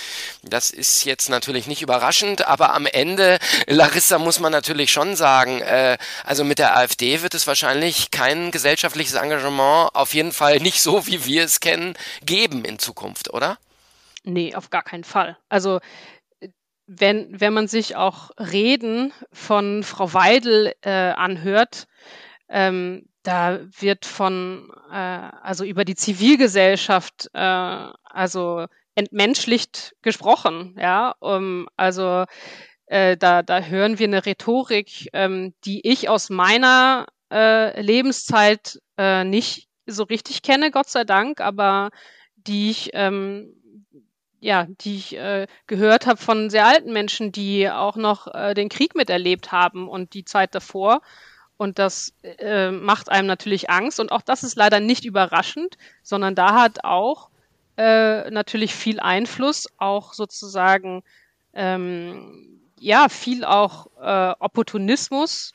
Das 0.42 0.70
ist 0.70 1.04
jetzt 1.04 1.28
natürlich 1.28 1.66
nicht 1.66 1.82
überraschend, 1.82 2.46
aber 2.46 2.74
am 2.74 2.86
Ende, 2.86 3.38
Larissa, 3.66 4.18
muss 4.18 4.40
man 4.40 4.52
natürlich 4.52 4.92
schon 4.92 5.16
sagen, 5.16 5.60
äh, 5.60 5.98
also 6.24 6.44
mit 6.44 6.58
der 6.58 6.76
AfD 6.76 7.22
wird 7.22 7.34
es 7.34 7.46
wahrscheinlich 7.46 8.10
kein 8.10 8.50
gesellschaftliches 8.50 9.14
Engagement 9.14 9.81
auf 9.88 10.14
jeden 10.14 10.32
Fall 10.32 10.58
nicht 10.58 10.82
so, 10.82 11.06
wie 11.06 11.24
wir 11.24 11.44
es 11.44 11.60
kennen, 11.60 11.94
geben 12.24 12.64
in 12.64 12.78
Zukunft, 12.78 13.32
oder? 13.32 13.58
Nee, 14.24 14.54
auf 14.54 14.70
gar 14.70 14.82
keinen 14.82 15.04
Fall. 15.04 15.36
Also 15.48 15.80
wenn, 16.86 17.40
wenn 17.40 17.52
man 17.52 17.68
sich 17.68 17.96
auch 17.96 18.30
Reden 18.38 19.12
von 19.32 19.82
Frau 19.82 20.12
Weidel 20.12 20.74
äh, 20.82 20.90
anhört, 20.90 21.86
ähm, 22.48 23.08
da 23.22 23.60
wird 23.78 24.04
von, 24.04 24.70
äh, 24.90 24.96
also 24.96 25.64
über 25.64 25.84
die 25.84 25.94
Zivilgesellschaft, 25.94 27.30
äh, 27.34 27.38
also 27.38 28.66
entmenschlicht 28.94 29.94
gesprochen, 30.02 30.76
ja, 30.78 31.14
um, 31.20 31.68
also 31.76 32.24
äh, 32.86 33.16
da, 33.16 33.42
da 33.42 33.60
hören 33.60 33.98
wir 33.98 34.06
eine 34.06 34.26
Rhetorik, 34.26 35.08
ähm, 35.12 35.54
die 35.64 35.86
ich 35.88 36.08
aus 36.08 36.28
meiner 36.30 37.06
äh, 37.32 37.80
Lebenszeit 37.80 38.80
äh, 38.98 39.24
nicht 39.24 39.68
so 39.92 40.04
richtig 40.04 40.42
kenne, 40.42 40.70
Gott 40.70 40.88
sei 40.88 41.04
Dank, 41.04 41.40
aber 41.40 41.90
die 42.36 42.70
ich 42.70 42.90
ähm, 42.94 43.54
ja, 44.42 44.66
die 44.80 44.96
ich 44.96 45.16
äh, 45.16 45.46
gehört 45.68 46.06
habe 46.06 46.16
von 46.16 46.50
sehr 46.50 46.66
alten 46.66 46.92
Menschen, 46.92 47.30
die 47.30 47.70
auch 47.70 47.94
noch 47.94 48.26
äh, 48.34 48.54
den 48.54 48.68
Krieg 48.68 48.96
miterlebt 48.96 49.52
haben 49.52 49.88
und 49.88 50.14
die 50.14 50.24
Zeit 50.24 50.56
davor. 50.56 51.00
Und 51.56 51.78
das 51.78 52.12
äh, 52.24 52.72
macht 52.72 53.08
einem 53.08 53.28
natürlich 53.28 53.70
Angst. 53.70 54.00
Und 54.00 54.10
auch 54.10 54.20
das 54.20 54.42
ist 54.42 54.56
leider 54.56 54.80
nicht 54.80 55.04
überraschend, 55.04 55.78
sondern 56.02 56.34
da 56.34 56.60
hat 56.60 56.82
auch 56.82 57.30
äh, 57.76 58.28
natürlich 58.30 58.74
viel 58.74 58.98
Einfluss, 58.98 59.68
auch 59.78 60.12
sozusagen, 60.12 61.04
ähm, 61.52 62.60
ja, 62.80 63.08
viel 63.08 63.44
auch 63.44 63.86
äh, 64.00 64.34
Opportunismus 64.40 65.54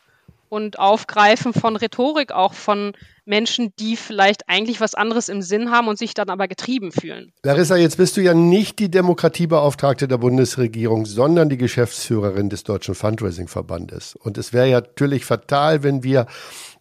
und 0.49 0.79
Aufgreifen 0.79 1.53
von 1.53 1.75
Rhetorik, 1.75 2.31
auch 2.31 2.53
von 2.53 2.93
Menschen, 3.25 3.73
die 3.79 3.97
vielleicht 3.97 4.47
eigentlich 4.47 4.79
was 4.79 4.95
anderes 4.95 5.29
im 5.29 5.41
Sinn 5.41 5.71
haben 5.71 5.87
und 5.87 5.97
sich 5.97 6.13
dann 6.13 6.29
aber 6.29 6.47
getrieben 6.47 6.91
fühlen. 6.91 7.33
Larissa, 7.43 7.75
jetzt 7.75 7.97
bist 7.97 8.15
du 8.17 8.21
ja 8.21 8.33
nicht 8.33 8.79
die 8.79 8.89
Demokratiebeauftragte 8.89 10.07
der 10.07 10.17
Bundesregierung, 10.17 11.05
sondern 11.05 11.49
die 11.49 11.57
Geschäftsführerin 11.57 12.49
des 12.49 12.63
Deutschen 12.63 12.95
Fundraising-Verbandes. 12.95 14.15
Und 14.15 14.37
es 14.37 14.53
wäre 14.53 14.69
ja 14.69 14.79
natürlich 14.79 15.25
fatal, 15.25 15.83
wenn 15.83 16.03
wir 16.03 16.27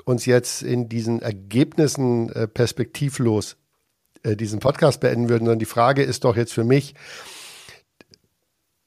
uns 0.04 0.24
jetzt 0.24 0.62
in 0.62 0.88
diesen 0.88 1.20
Ergebnissen 1.20 2.30
äh, 2.30 2.46
perspektivlos 2.46 3.56
äh, 4.22 4.36
diesen 4.36 4.60
Podcast 4.60 5.00
beenden 5.00 5.28
würden, 5.28 5.44
sondern 5.44 5.58
die 5.58 5.64
Frage 5.64 6.02
ist 6.02 6.24
doch 6.24 6.36
jetzt 6.36 6.52
für 6.52 6.64
mich, 6.64 6.94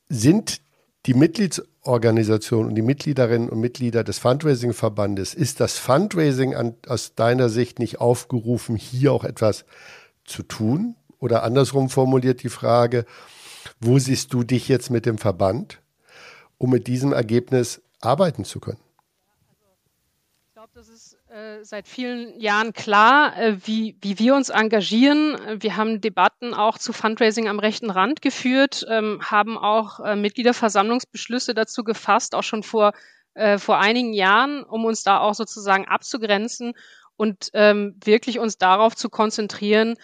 sind 0.08 0.62
die 1.06 1.14
Mitgliedsorganisationen 1.14 2.70
und 2.70 2.76
die 2.76 2.82
Mitgliederinnen 2.82 3.50
und 3.50 3.60
Mitglieder 3.60 4.04
des 4.04 4.20
Fundraising-Verbandes, 4.20 5.34
ist 5.34 5.60
das 5.60 5.78
Fundraising 5.78 6.56
an, 6.56 6.76
aus 6.88 7.16
deiner 7.16 7.50
Sicht 7.50 7.80
nicht 7.80 8.00
aufgerufen, 8.00 8.76
hier 8.76 9.14
auch 9.14 9.24
etwas 9.24 9.66
zu 10.26 10.44
tun? 10.44 10.96
Oder 11.20 11.44
andersrum 11.44 11.90
formuliert 11.90 12.44
die 12.44 12.50
Frage, 12.50 13.06
wo 13.80 13.98
siehst 14.00 14.34
du 14.34 14.44
dich 14.44 14.68
jetzt 14.68 14.90
mit 14.90 15.06
dem 15.06 15.18
Verband, 15.18 15.82
um 16.58 16.70
mit 16.70 16.88
diesem 16.88 17.14
Ergebnis 17.14 17.82
arbeiten 18.02 18.44
zu 18.46 18.60
können? 18.60 18.80
Ich 20.48 20.54
glaube, 20.54 20.70
das 20.74 20.90
ist 20.90 21.18
äh, 21.40 21.64
seit 21.64 21.88
vielen 21.88 22.38
Jahren 22.40 22.74
klar, 22.74 23.38
äh, 23.40 23.58
wie, 23.66 23.96
wie 24.02 24.20
wir 24.20 24.36
uns 24.36 24.50
engagieren. 24.50 25.38
Wir 25.62 25.78
haben 25.78 26.02
Debatten 26.02 26.54
auch 26.54 26.78
zu 26.78 26.92
Fundraising 26.92 27.48
am 27.48 27.60
rechten 27.60 27.90
Rand 27.90 28.22
geführt, 28.22 28.86
ähm, 28.90 29.22
haben 29.24 29.58
auch 29.58 30.00
äh, 30.02 30.16
Mitgliederversammlungsbeschlüsse 30.16 31.54
dazu 31.54 31.84
gefasst, 31.84 32.36
auch 32.36 32.44
schon 32.44 32.64
vor, 32.64 32.92
äh, 33.36 33.58
vor 33.58 33.80
einigen 33.80 34.14
Jahren, 34.14 34.64
um 34.64 34.84
uns 34.84 35.04
da 35.04 35.20
auch 35.20 35.34
sozusagen 35.34 35.88
abzugrenzen 35.88 36.74
und 37.16 37.52
ähm, 37.54 37.96
wirklich 38.04 38.40
uns 38.40 38.58
darauf 38.58 38.96
zu 38.96 39.10
konzentrieren, 39.10 39.96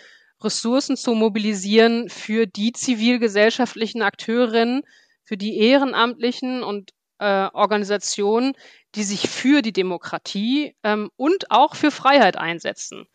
Ressourcen 0.41 0.95
zu 0.95 1.15
mobilisieren 1.15 2.07
für 2.07 2.45
die 2.45 2.71
zivilgesellschaftlichen 2.71 4.01
Akteurinnen, 4.01 4.83
für 5.23 5.37
die 5.37 5.57
Ehrenamtlichen 5.57 6.63
und 6.63 6.91
äh, 7.19 7.47
Organisationen, 7.53 8.53
die 8.95 9.03
sich 9.03 9.29
für 9.29 9.61
die 9.61 9.73
Demokratie 9.73 10.75
ähm, 10.83 11.09
und 11.17 11.51
auch 11.51 11.75
für 11.75 11.91
Freiheit 11.91 12.37
einsetzen. 12.37 13.07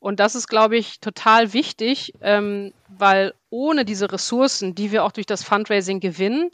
Und 0.00 0.20
das 0.20 0.34
ist, 0.34 0.48
glaube 0.48 0.76
ich, 0.76 1.00
total 1.00 1.52
wichtig, 1.52 2.12
ähm, 2.20 2.72
weil 2.88 3.34
ohne 3.50 3.84
diese 3.84 4.12
Ressourcen, 4.12 4.74
die 4.74 4.92
wir 4.92 5.04
auch 5.04 5.12
durch 5.12 5.26
das 5.26 5.44
Fundraising 5.44 6.00
gewinnen, 6.00 6.50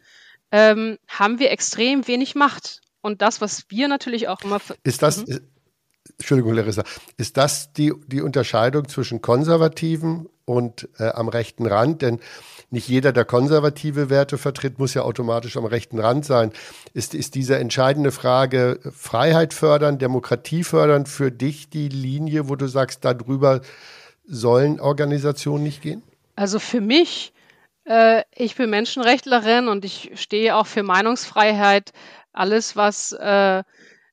ähm, 0.50 0.98
haben 1.08 1.38
wir 1.38 1.50
extrem 1.50 2.06
wenig 2.06 2.34
Macht. 2.34 2.80
Und 3.00 3.22
das, 3.22 3.40
was 3.40 3.64
wir 3.68 3.88
natürlich 3.88 4.28
auch 4.28 4.40
immer. 4.42 4.60
Ist 4.82 5.02
das, 5.02 5.26
mhm. 5.26 5.40
Entschuldigung, 6.18 6.54
Larissa, 6.54 6.84
ist 7.16 7.36
das 7.36 7.72
die, 7.72 7.92
die 8.06 8.20
Unterscheidung 8.20 8.88
zwischen 8.88 9.20
Konservativen 9.20 10.28
und 10.44 10.88
äh, 10.98 11.08
am 11.08 11.28
rechten 11.28 11.66
Rand? 11.66 12.02
Denn 12.02 12.20
nicht 12.70 12.88
jeder, 12.88 13.12
der 13.12 13.24
konservative 13.24 14.10
Werte 14.10 14.38
vertritt, 14.38 14.78
muss 14.78 14.94
ja 14.94 15.02
automatisch 15.02 15.56
am 15.56 15.64
rechten 15.64 15.98
Rand 15.98 16.24
sein. 16.24 16.52
Ist, 16.92 17.14
ist 17.14 17.34
diese 17.34 17.58
entscheidende 17.58 18.12
Frage 18.12 18.80
Freiheit 18.92 19.54
fördern, 19.54 19.98
Demokratie 19.98 20.64
fördern 20.64 21.06
für 21.06 21.30
dich 21.30 21.68
die 21.70 21.88
Linie, 21.88 22.48
wo 22.48 22.56
du 22.56 22.66
sagst, 22.66 23.04
darüber 23.04 23.60
sollen 24.26 24.80
Organisationen 24.80 25.64
nicht 25.64 25.82
gehen? 25.82 26.02
Also 26.36 26.58
für 26.58 26.80
mich 26.80 27.32
Äh, 27.84 28.24
ich 28.34 28.56
bin 28.56 28.70
Menschenrechtlerin 28.70 29.68
und 29.68 29.84
ich 29.84 30.12
stehe 30.14 30.56
auch 30.56 30.66
für 30.66 30.82
Meinungsfreiheit. 30.82 31.92
Alles, 32.32 32.76
was 32.76 33.12
äh, 33.12 33.62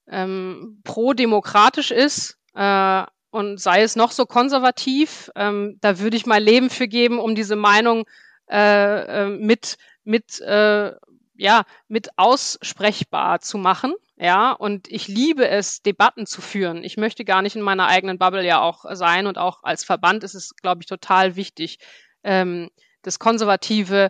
ähm, 0.08 0.82
pro-demokratisch 0.84 1.92
ist 1.92 2.38
äh, 2.56 3.04
und 3.32 3.60
sei 3.60 3.82
es 3.82 3.96
noch 3.96 4.12
so 4.12 4.26
konservativ, 4.26 5.32
ähm, 5.36 5.78
da 5.82 6.00
würde 6.00 6.18
ich 6.18 6.26
mein 6.26 6.44
Leben 6.44 6.70
für 6.70 6.88
geben, 6.88 7.20
um 7.20 7.34
diese 7.34 7.56
Meinung 7.56 8.06
äh, 8.50 9.24
äh, 9.24 9.30
mit 9.30 9.78
mit 10.04 10.42
äh, 10.42 10.92
ja 11.36 11.64
mit 11.88 12.10
aussprechbar 12.18 13.40
zu 13.40 13.58
machen. 13.58 13.94
Ja, 14.18 14.52
und 14.52 14.88
ich 14.88 15.08
liebe 15.08 15.48
es, 15.48 15.82
Debatten 15.82 16.28
zu 16.28 16.42
führen. 16.42 16.84
Ich 16.84 16.96
möchte 16.96 17.26
gar 17.26 17.42
nicht 17.42 17.56
in 17.56 17.64
meiner 17.64 17.88
eigenen 17.88 18.20
Bubble 18.20 18.46
ja 18.46 18.62
auch 18.62 18.86
sein 18.94 19.26
und 19.26 19.40
auch 19.40 19.64
als 19.64 19.84
Verband 19.84 20.24
ist 20.24 20.36
es, 20.36 20.56
glaube 20.58 20.82
ich, 20.84 20.88
total 20.88 21.36
wichtig, 21.36 21.80
ähm, 22.24 22.70
das 23.02 23.18
konservative, 23.18 24.10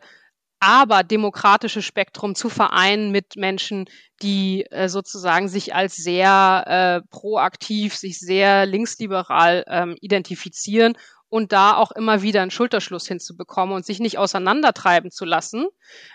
aber 0.61 1.03
demokratische 1.03 1.81
Spektrum 1.81 2.35
zu 2.35 2.47
vereinen 2.47 3.11
mit 3.11 3.35
Menschen, 3.35 3.85
die 4.21 4.63
äh, 4.69 4.87
sozusagen 4.89 5.49
sich 5.49 5.73
als 5.73 5.95
sehr 5.95 6.63
äh, 6.67 7.07
proaktiv, 7.09 7.95
sich 7.95 8.19
sehr 8.19 8.67
linksliberal 8.67 9.65
ähm, 9.67 9.97
identifizieren 10.01 10.95
und 11.29 11.51
da 11.51 11.75
auch 11.75 11.91
immer 11.91 12.21
wieder 12.21 12.43
einen 12.43 12.51
Schulterschluss 12.51 13.07
hinzubekommen 13.07 13.73
und 13.73 13.85
sich 13.85 13.99
nicht 13.99 14.19
auseinandertreiben 14.19 15.09
zu 15.09 15.25
lassen, 15.25 15.65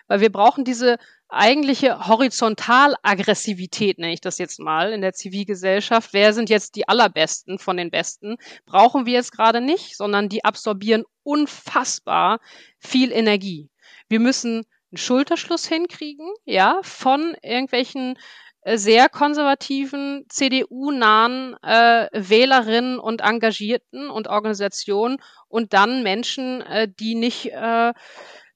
weil 0.07 0.21
wir 0.21 0.31
brauchen 0.31 0.65
diese 0.65 0.99
eigentliche 1.29 2.07
Horizontalaggressivität, 2.07 3.99
nenne 3.99 4.13
ich 4.13 4.21
das 4.21 4.39
jetzt 4.39 4.61
mal, 4.61 4.93
in 4.93 5.01
der 5.01 5.13
Zivilgesellschaft. 5.13 6.13
Wer 6.13 6.33
sind 6.33 6.51
jetzt 6.51 6.77
die 6.77 6.87
allerbesten 6.87 7.59
von 7.59 7.77
den 7.77 7.91
Besten? 7.91 8.37
Brauchen 8.65 9.07
wir 9.07 9.15
jetzt 9.15 9.33
gerade 9.33 9.61
nicht, 9.61 9.97
sondern 9.97 10.29
die 10.29 10.45
absorbieren 10.45 11.03
unfassbar 11.25 12.39
viel 12.79 13.11
Energie. 13.11 13.71
Wir 14.09 14.21
müssen 14.21 14.65
einen 14.91 14.99
Schulterschluss 14.99 15.67
hinkriegen, 15.67 16.29
ja, 16.45 16.81
von 16.83 17.37
irgendwelchen 17.43 18.19
äh, 18.63 18.79
sehr 18.79 19.09
konservativen, 19.09 20.25
CDU-nahen 20.29 21.57
äh, 21.63 22.09
Wählerinnen 22.13 22.99
und 22.99 23.21
Engagierten 23.21 24.11
und 24.11 24.29
Organisationen 24.29 25.19
und 25.49 25.73
dann 25.73 26.03
Menschen, 26.03 26.63
äh, 26.63 26.89
die 26.89 27.15
nicht 27.15 27.53
äh, 27.53 27.93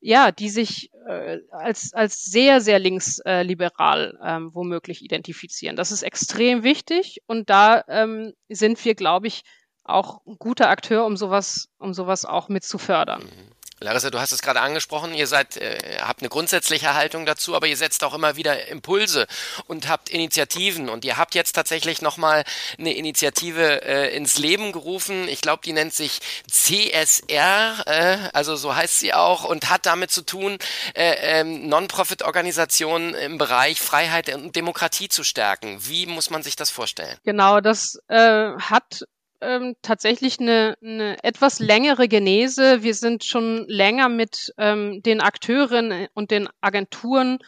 ja, 0.00 0.32
die 0.32 0.48
sich 0.48 0.90
äh, 1.06 1.38
als, 1.50 1.92
als 1.92 2.24
sehr, 2.24 2.60
sehr 2.60 2.78
linksliberal 2.78 4.18
äh, 4.22 4.36
ähm, 4.36 4.50
womöglich 4.54 5.02
identifizieren. 5.02 5.76
Das 5.76 5.92
ist 5.92 6.02
extrem 6.02 6.62
wichtig 6.62 7.22
und 7.26 7.50
da 7.50 7.84
ähm, 7.86 8.32
sind 8.48 8.82
wir, 8.84 8.94
glaube 8.94 9.26
ich, 9.26 9.42
auch 9.84 10.24
ein 10.26 10.36
guter 10.38 10.70
Akteur, 10.70 11.04
um 11.04 11.16
sowas, 11.16 11.68
um 11.78 11.92
sowas 11.92 12.24
auch 12.24 12.48
mit 12.48 12.64
zu 12.64 12.78
fördern. 12.78 13.22
Mhm. 13.22 13.59
Larissa, 13.82 14.10
du 14.10 14.20
hast 14.20 14.32
es 14.32 14.42
gerade 14.42 14.60
angesprochen, 14.60 15.14
ihr 15.14 15.26
seid, 15.26 15.56
äh, 15.56 15.98
habt 16.02 16.20
eine 16.20 16.28
grundsätzliche 16.28 16.92
Haltung 16.92 17.24
dazu, 17.24 17.56
aber 17.56 17.66
ihr 17.66 17.78
setzt 17.78 18.04
auch 18.04 18.12
immer 18.12 18.36
wieder 18.36 18.68
Impulse 18.68 19.26
und 19.68 19.88
habt 19.88 20.10
Initiativen 20.10 20.90
und 20.90 21.04
ihr 21.04 21.16
habt 21.16 21.34
jetzt 21.34 21.52
tatsächlich 21.52 22.02
nochmal 22.02 22.44
eine 22.78 22.92
Initiative 22.92 23.82
äh, 23.82 24.14
ins 24.14 24.38
Leben 24.38 24.72
gerufen. 24.72 25.28
Ich 25.28 25.40
glaube, 25.40 25.62
die 25.64 25.72
nennt 25.72 25.94
sich 25.94 26.20
CSR, 26.50 27.82
äh, 27.86 28.18
also 28.34 28.54
so 28.54 28.76
heißt 28.76 28.98
sie 28.98 29.14
auch 29.14 29.44
und 29.44 29.70
hat 29.70 29.86
damit 29.86 30.10
zu 30.10 30.26
tun, 30.26 30.58
äh, 30.94 31.40
ähm, 31.40 31.66
Non-Profit-Organisationen 31.68 33.14
im 33.14 33.38
Bereich 33.38 33.80
Freiheit 33.80 34.34
und 34.34 34.54
Demokratie 34.56 35.08
zu 35.08 35.24
stärken. 35.24 35.78
Wie 35.80 36.04
muss 36.04 36.28
man 36.28 36.42
sich 36.42 36.54
das 36.54 36.68
vorstellen? 36.68 37.16
Genau, 37.24 37.62
das 37.62 37.98
äh, 38.08 38.50
hat 38.58 39.04
ähm, 39.40 39.76
tatsächlich 39.82 40.40
eine, 40.40 40.76
eine 40.82 41.22
etwas 41.22 41.58
längere 41.58 42.08
Genese. 42.08 42.82
Wir 42.82 42.94
sind 42.94 43.24
schon 43.24 43.64
länger 43.68 44.08
mit 44.08 44.52
ähm, 44.58 45.02
den 45.02 45.20
Akteuren 45.20 46.06
und 46.14 46.30
den 46.30 46.48
Agenturen 46.60 47.38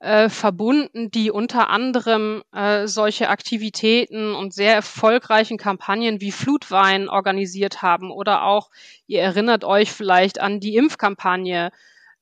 äh, 0.00 0.28
verbunden, 0.28 1.10
die 1.10 1.30
unter 1.30 1.70
anderem 1.70 2.42
äh, 2.52 2.86
solche 2.86 3.28
Aktivitäten 3.28 4.34
und 4.34 4.54
sehr 4.54 4.74
erfolgreichen 4.74 5.58
Kampagnen 5.58 6.20
wie 6.20 6.30
Flutwein 6.30 7.08
organisiert 7.08 7.82
haben 7.82 8.10
oder 8.12 8.44
auch, 8.44 8.70
ihr 9.06 9.20
erinnert 9.20 9.64
euch 9.64 9.90
vielleicht 9.90 10.40
an 10.40 10.60
die 10.60 10.76
Impfkampagne, 10.76 11.70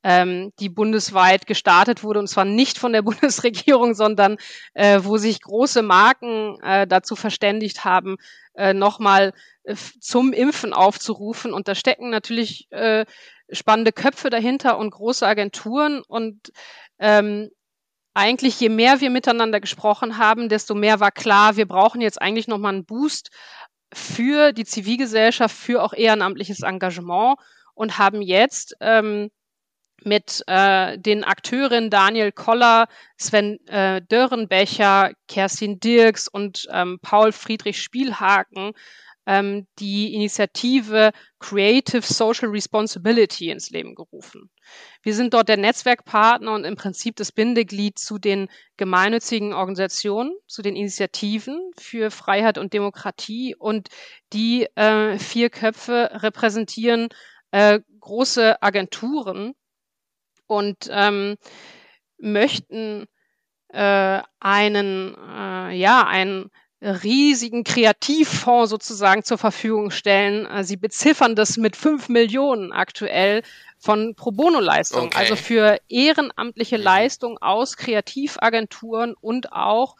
ähm, 0.03 0.53
die 0.61 0.69
bundesweit 0.69 1.47
gestartet 1.47 2.03
wurde 2.03 2.21
und 2.21 2.29
zwar 2.29 2.45
nicht 2.45 2.79
von 2.79 2.93
der 2.93 3.03
Bundesregierung, 3.11 3.95
sondern 3.95 4.37
äh, 4.75 5.01
wo 5.03 5.17
sich 5.17 5.41
große 5.41 5.83
Marken 5.83 6.61
äh, 6.63 6.87
dazu 6.87 7.17
verständigt 7.17 7.85
haben, 7.85 8.17
äh, 8.55 8.75
nochmal 8.75 9.33
äh, 9.65 9.75
zum 10.01 10.33
Impfen 10.33 10.73
aufzurufen. 10.73 11.53
Und 11.53 11.69
da 11.69 11.75
stecken 11.75 12.11
natürlich 12.11 12.71
äh, 12.71 13.05
spannende 13.51 13.93
Köpfe 13.93 14.31
dahinter 14.31 14.79
und 14.79 14.91
große 14.91 15.27
Agenturen. 15.27 16.03
Und 16.07 16.53
ähm, 16.99 17.51
eigentlich, 18.15 18.59
je 18.61 18.71
mehr 18.71 19.01
wir 19.01 19.11
miteinander 19.11 19.61
gesprochen 19.61 20.19
haben, 20.19 20.49
desto 20.49 20.75
mehr 20.75 21.01
war 21.01 21.11
klar, 21.11 21.57
wir 21.57 21.67
brauchen 21.67 22.01
jetzt 22.01 22.21
eigentlich 22.21 22.49
nochmal 22.49 22.75
einen 22.75 22.87
Boost 22.87 23.31
für 23.93 24.53
die 24.53 24.65
Zivilgesellschaft, 24.65 25.55
für 25.55 25.83
auch 25.83 25.93
ehrenamtliches 25.93 26.63
Engagement 26.63 27.37
und 27.75 27.99
haben 27.99 28.23
jetzt 28.23 28.75
ähm, 28.81 29.31
mit 30.05 30.43
äh, 30.47 30.99
den 30.99 31.25
Akteuren 31.25 31.91
Daniel 31.91 32.33
Koller, 32.33 32.89
Sven 33.17 33.59
äh, 33.67 34.03
Dörrenbecher, 34.03 35.13
Kerstin 35.29 35.81
Dirks 35.81 36.29
und 36.29 36.67
ähm, 36.71 36.99
Paul 37.03 37.33
Friedrich 37.33 37.83
Spielhaken 37.83 38.73
ähm, 39.27 39.67
die 39.79 40.15
Initiative 40.15 41.11
Creative 41.39 42.03
Social 42.03 42.49
Responsibility 42.49 43.51
ins 43.51 43.71
Leben 43.71 43.95
gerufen. 43.95 44.51
Wir 45.03 45.15
sind 45.15 45.35
dort 45.35 45.49
der 45.49 45.57
Netzwerkpartner 45.57 46.53
und 46.53 46.65
im 46.65 46.77
Prinzip 46.77 47.17
das 47.17 47.33
Bindeglied 47.33 47.99
zu 47.99 48.19
den 48.19 48.49
gemeinnützigen 48.77 49.53
Organisationen, 49.53 50.33
zu 50.47 50.63
den 50.63 50.77
Initiativen 50.77 51.73
für 51.79 52.11
Freiheit 52.11 52.59
und 52.59 52.73
Demokratie 52.73 53.55
und 53.57 53.89
die 54.33 54.67
äh, 54.77 55.19
vier 55.19 55.51
Köpfe 55.51 56.11
repräsentieren 56.15 57.09
äh, 57.51 57.81
große 58.01 58.63
Agenturen, 58.63 59.55
und 60.47 60.89
ähm, 60.91 61.37
möchten 62.19 63.07
äh, 63.69 64.21
einen, 64.41 65.15
äh, 65.15 65.75
ja, 65.77 66.07
einen 66.07 66.51
riesigen 66.81 67.65
Kreativfonds 67.65 68.71
sozusagen 68.71 69.25
zur 69.25 69.39
Verfügung 69.39 69.91
stellen. 69.91 70.47
Äh, 70.47 70.65
sie 70.65 70.77
beziffern 70.77 71.35
das 71.35 71.57
mit 71.57 71.77
fünf 71.77 72.09
Millionen 72.09 72.73
aktuell 72.73 73.43
von 73.79 74.15
Pro 74.15 74.33
Bono-Leistungen, 74.33 75.07
okay. 75.07 75.19
also 75.19 75.37
für 75.37 75.79
ehrenamtliche 75.89 76.79
mhm. 76.79 76.85
Leistungen 76.85 77.39
aus 77.39 77.77
Kreativagenturen 77.77 79.15
und 79.21 79.53
auch 79.53 79.97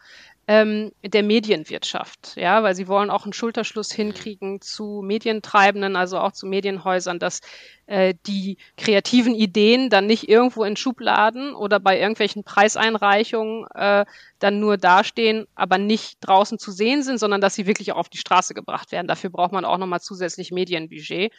ähm, 0.49 0.93
der 1.03 1.25
Medienwirtschaft, 1.25 2.37
ja, 2.37 2.63
weil 2.63 2.77
sie 2.77 2.87
wollen 2.87 3.11
auch 3.11 3.25
einen 3.25 3.33
Schulterschluss 3.33 3.93
mhm. 3.93 3.97
hinkriegen 3.97 4.61
zu 4.61 5.03
Medientreibenden, 5.05 5.97
also 5.97 6.19
auch 6.19 6.33
zu 6.33 6.47
Medienhäusern, 6.47 7.19
dass 7.19 7.41
äh, 7.87 8.15
die 8.27 8.57
kreativen 8.77 9.35
Ideen 9.35 9.91
dann 9.91 10.07
nicht 10.07 10.29
irgendwo 10.29 10.63
in 10.63 10.77
Schubladen 10.77 11.53
oder 11.53 11.81
bei 11.81 11.99
irgendwelchen 11.99 12.45
Preiseinreichungen 12.45 13.67
äh, 13.75 14.05
dann 14.39 14.61
nur 14.61 14.77
dastehen, 14.77 15.47
aber 15.57 15.79
nicht 15.79 16.19
draußen 16.21 16.61
zu 16.61 16.71
sehen 16.71 17.03
sind, 17.03 17.19
sondern 17.19 17.41
dass 17.41 17.57
sie 17.57 17.67
wirklich 17.67 17.91
auch 17.93 17.99
auf 17.99 18.09
die 18.09 18.19
Straße 18.19 18.55
gebracht 18.55 18.93
werden. 18.93 19.09
Dafür 19.09 19.31
braucht 19.31 19.53
man 19.53 19.65
auch 19.65 19.79
nochmal 19.79 20.01
zusätzlich 20.01 20.53
Medienbudget. 20.53 21.33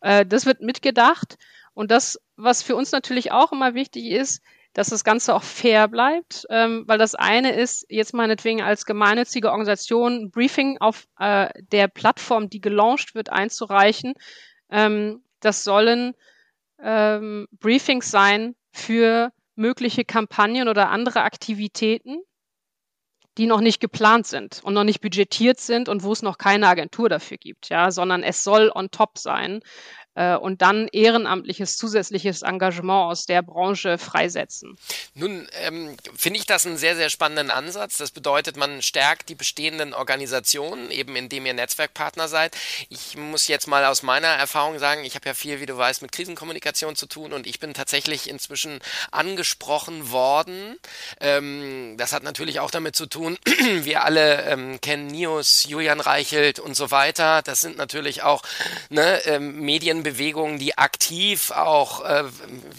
Äh, 0.00 0.24
das 0.24 0.46
wird 0.46 0.62
mitgedacht. 0.62 1.36
Und 1.74 1.90
das, 1.90 2.18
was 2.36 2.62
für 2.62 2.76
uns 2.76 2.92
natürlich 2.92 3.32
auch 3.32 3.52
immer 3.52 3.74
wichtig 3.74 4.06
ist, 4.06 4.42
dass 4.74 4.88
das 4.88 5.04
Ganze 5.04 5.34
auch 5.34 5.42
fair 5.42 5.88
bleibt, 5.88 6.46
ähm, 6.50 6.84
weil 6.86 6.98
das 6.98 7.14
eine 7.14 7.52
ist, 7.52 7.86
jetzt 7.88 8.12
meinetwegen 8.12 8.60
als 8.60 8.84
gemeinnützige 8.84 9.50
Organisation 9.50 10.24
ein 10.24 10.30
Briefing 10.30 10.78
auf 10.78 11.06
äh, 11.18 11.48
der 11.72 11.88
Plattform, 11.88 12.50
die 12.50 12.60
gelauncht 12.60 13.14
wird, 13.14 13.30
einzureichen. 13.30 14.14
Ähm, 14.70 15.22
das 15.40 15.62
sollen 15.62 16.14
ähm, 16.82 17.46
Briefings 17.52 18.10
sein 18.10 18.56
für 18.72 19.32
mögliche 19.54 20.04
Kampagnen 20.04 20.68
oder 20.68 20.90
andere 20.90 21.22
Aktivitäten, 21.22 22.18
die 23.38 23.46
noch 23.46 23.60
nicht 23.60 23.80
geplant 23.80 24.26
sind 24.26 24.60
und 24.64 24.74
noch 24.74 24.84
nicht 24.84 25.00
budgetiert 25.00 25.60
sind 25.60 25.88
und 25.88 26.02
wo 26.02 26.12
es 26.12 26.22
noch 26.22 26.36
keine 26.36 26.66
Agentur 26.66 27.08
dafür 27.08 27.36
gibt, 27.36 27.68
ja, 27.68 27.92
sondern 27.92 28.24
es 28.24 28.42
soll 28.42 28.72
on 28.74 28.90
top 28.90 29.18
sein 29.18 29.60
und 30.14 30.62
dann 30.62 30.88
ehrenamtliches 30.92 31.76
zusätzliches 31.76 32.42
Engagement 32.42 33.10
aus 33.10 33.26
der 33.26 33.42
Branche 33.42 33.98
freisetzen. 33.98 34.78
Nun 35.14 35.48
ähm, 35.62 35.96
finde 36.16 36.38
ich 36.38 36.46
das 36.46 36.66
einen 36.66 36.76
sehr, 36.76 36.94
sehr 36.94 37.10
spannenden 37.10 37.50
Ansatz. 37.50 37.98
Das 37.98 38.10
bedeutet, 38.10 38.56
man 38.56 38.80
stärkt 38.82 39.28
die 39.28 39.34
bestehenden 39.34 39.92
Organisationen, 39.92 40.90
eben 40.90 41.16
indem 41.16 41.46
ihr 41.46 41.54
Netzwerkpartner 41.54 42.28
seid. 42.28 42.56
Ich 42.88 43.16
muss 43.16 43.48
jetzt 43.48 43.66
mal 43.66 43.84
aus 43.86 44.02
meiner 44.02 44.28
Erfahrung 44.28 44.78
sagen, 44.78 45.04
ich 45.04 45.16
habe 45.16 45.26
ja 45.26 45.34
viel, 45.34 45.60
wie 45.60 45.66
du 45.66 45.76
weißt, 45.76 46.02
mit 46.02 46.12
Krisenkommunikation 46.12 46.94
zu 46.94 47.06
tun 47.06 47.32
und 47.32 47.46
ich 47.46 47.58
bin 47.58 47.74
tatsächlich 47.74 48.30
inzwischen 48.30 48.78
angesprochen 49.10 50.10
worden. 50.12 50.78
Ähm, 51.20 51.96
das 51.96 52.12
hat 52.12 52.22
natürlich 52.22 52.60
auch 52.60 52.70
damit 52.70 52.94
zu 52.94 53.06
tun, 53.06 53.36
wir 53.82 54.04
alle 54.04 54.42
ähm, 54.44 54.80
kennen 54.80 55.08
Nios, 55.08 55.64
Julian 55.64 56.00
Reichelt 56.00 56.60
und 56.60 56.76
so 56.76 56.90
weiter. 56.90 57.42
Das 57.42 57.60
sind 57.60 57.76
natürlich 57.76 58.22
auch 58.22 58.42
ne, 58.90 59.20
ähm, 59.26 59.60
Medien 59.60 60.03
Bewegungen, 60.04 60.60
die 60.60 60.78
aktiv 60.78 61.50
auch, 61.50 62.04
äh, 62.04 62.22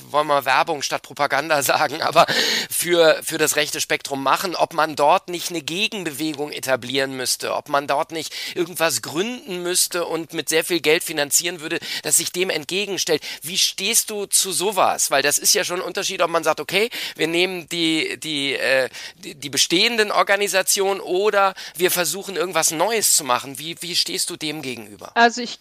wollen 0.09 0.27
wir 0.27 0.45
Werbung 0.45 0.81
statt 0.81 1.01
Propaganda 1.01 1.61
sagen, 1.61 2.01
aber 2.01 2.25
für, 2.69 3.19
für 3.23 3.37
das 3.37 3.57
rechte 3.57 3.81
Spektrum 3.81 4.23
machen, 4.23 4.55
ob 4.55 4.73
man 4.73 4.95
dort 4.95 5.27
nicht 5.27 5.49
eine 5.49 5.61
Gegenbewegung 5.61 6.53
etablieren 6.53 7.17
müsste, 7.17 7.53
ob 7.53 7.67
man 7.67 7.87
dort 7.87 8.13
nicht 8.13 8.33
irgendwas 8.55 9.01
gründen 9.01 9.61
müsste 9.61 10.05
und 10.05 10.31
mit 10.31 10.47
sehr 10.47 10.63
viel 10.63 10.79
Geld 10.79 11.03
finanzieren 11.03 11.59
würde, 11.59 11.79
das 12.03 12.15
sich 12.17 12.31
dem 12.31 12.49
entgegenstellt. 12.49 13.21
Wie 13.41 13.57
stehst 13.57 14.09
du 14.09 14.25
zu 14.25 14.53
sowas? 14.53 15.11
Weil 15.11 15.21
das 15.21 15.37
ist 15.37 15.53
ja 15.53 15.65
schon 15.65 15.81
ein 15.81 15.85
Unterschied, 15.85 16.21
ob 16.21 16.29
man 16.29 16.43
sagt, 16.43 16.61
okay, 16.61 16.89
wir 17.15 17.27
nehmen 17.27 17.67
die, 17.69 18.17
die, 18.19 18.53
äh, 18.53 18.89
die, 19.17 19.35
die 19.35 19.49
bestehenden 19.49 20.11
Organisationen 20.11 21.01
oder 21.01 21.53
wir 21.75 21.91
versuchen 21.91 22.35
irgendwas 22.35 22.71
Neues 22.71 23.15
zu 23.15 23.23
machen. 23.23 23.59
Wie, 23.59 23.75
wie 23.81 23.95
stehst 23.95 24.29
du 24.29 24.37
dem 24.37 24.61
gegenüber? 24.61 25.11
Also 25.15 25.41
ich 25.41 25.59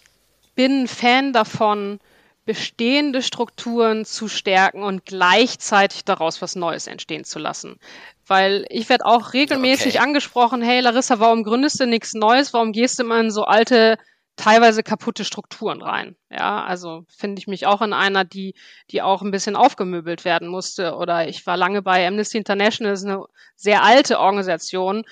bin 0.55 0.87
Fan 0.87 1.33
davon, 1.33 1.99
bestehende 2.45 3.21
Strukturen 3.21 4.05
zu 4.05 4.27
stärken 4.27 4.83
und 4.83 5.05
gleichzeitig 5.05 6.05
daraus 6.05 6.41
was 6.41 6.55
Neues 6.55 6.87
entstehen 6.87 7.23
zu 7.23 7.39
lassen. 7.39 7.79
Weil 8.27 8.65
ich 8.69 8.87
werde 8.87 9.05
auch 9.05 9.33
regelmäßig 9.33 9.95
okay. 9.95 10.03
angesprochen, 10.03 10.61
hey 10.61 10.79
Larissa, 10.79 11.19
warum 11.19 11.43
gründest 11.43 11.79
du 11.79 11.87
nichts 11.87 12.13
Neues? 12.13 12.53
Warum 12.53 12.71
gehst 12.71 12.99
du 12.99 13.03
immer 13.03 13.19
in 13.19 13.31
so 13.31 13.43
alte, 13.43 13.97
teilweise 14.35 14.83
kaputte 14.83 15.25
Strukturen 15.25 15.81
rein? 15.81 16.15
Ja, 16.29 16.63
also 16.63 17.03
finde 17.07 17.39
ich 17.39 17.47
mich 17.47 17.65
auch 17.65 17.81
in 17.81 17.93
einer, 17.93 18.25
die, 18.25 18.53
die 18.91 19.01
auch 19.01 19.23
ein 19.23 19.31
bisschen 19.31 19.55
aufgemöbelt 19.55 20.23
werden 20.23 20.47
musste. 20.47 20.95
Oder 20.95 21.27
ich 21.27 21.45
war 21.47 21.57
lange 21.57 21.81
bei 21.81 22.07
Amnesty 22.07 22.37
International, 22.37 22.93
das 22.93 23.01
ist 23.01 23.07
eine 23.07 23.25
sehr 23.55 23.83
alte 23.83 24.19
Organisation. 24.19 25.03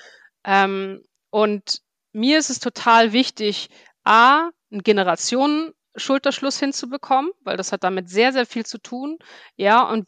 Ähm, 0.44 1.02
und 1.30 1.80
mir 2.12 2.38
ist 2.38 2.50
es 2.50 2.60
total 2.60 3.12
wichtig, 3.12 3.70
A, 4.04 4.50
einen 4.70 4.82
Generationen-Schulterschluss 4.82 6.58
hinzubekommen, 6.60 7.30
weil 7.42 7.56
das 7.56 7.72
hat 7.72 7.84
damit 7.84 8.08
sehr, 8.10 8.32
sehr 8.32 8.46
viel 8.46 8.66
zu 8.66 8.78
tun. 8.78 9.18
Ja, 9.56 9.82
und 9.88 10.06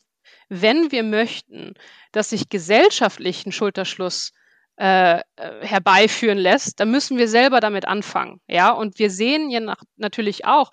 wenn 0.49 0.93
wir 0.93 1.03
möchten, 1.03 1.75
dass 2.13 2.31
sich 2.31 2.49
gesellschaftlich 2.49 3.47
ein 3.47 3.53
Schulterschluss 3.53 4.33
äh, 4.79 5.21
äh, 5.21 5.23
herbeiführen 5.63 6.39
lässt, 6.39 6.81
dann 6.81 6.91
müssen 6.91 7.17
wir 7.19 7.29
selber 7.29 7.61
damit 7.61 7.87
anfangen. 7.87 8.41
Ja, 8.47 8.71
und 8.73 8.99
wir 8.99 9.11
sehen 9.11 9.51
ja 9.51 9.61
nach, 9.61 9.83
natürlich 9.97 10.45
auch, 10.45 10.71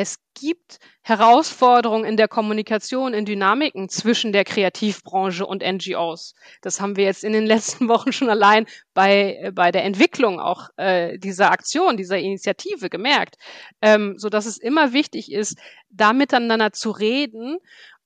es 0.00 0.16
gibt 0.32 0.78
Herausforderungen 1.02 2.06
in 2.06 2.16
der 2.16 2.26
Kommunikation, 2.26 3.12
in 3.12 3.26
Dynamiken 3.26 3.90
zwischen 3.90 4.32
der 4.32 4.44
Kreativbranche 4.44 5.44
und 5.44 5.62
NGOs. 5.62 6.34
Das 6.62 6.80
haben 6.80 6.96
wir 6.96 7.04
jetzt 7.04 7.22
in 7.22 7.34
den 7.34 7.44
letzten 7.54 7.86
Wochen 7.88 8.10
schon 8.10 8.30
allein 8.30 8.66
bei, 8.94 9.36
äh, 9.42 9.52
bei 9.52 9.70
der 9.70 9.84
Entwicklung 9.84 10.40
auch 10.40 10.70
äh, 10.78 11.18
dieser 11.18 11.50
Aktion, 11.50 11.98
dieser 11.98 12.18
Initiative 12.18 12.88
gemerkt, 12.88 13.36
ähm, 13.82 14.14
so 14.16 14.30
dass 14.30 14.46
es 14.46 14.56
immer 14.56 14.94
wichtig 14.94 15.30
ist, 15.30 15.58
da 15.90 16.14
miteinander 16.14 16.72
zu 16.72 16.92
reden 16.92 17.58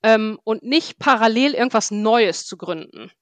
ähm, 0.03 0.41
und 0.43 0.65
nicht 0.65 0.99
parallel 0.99 1.55
irgendwas 1.55 1.93
Neues 1.93 2.45
zu 2.45 2.57
gründen, 2.57 3.13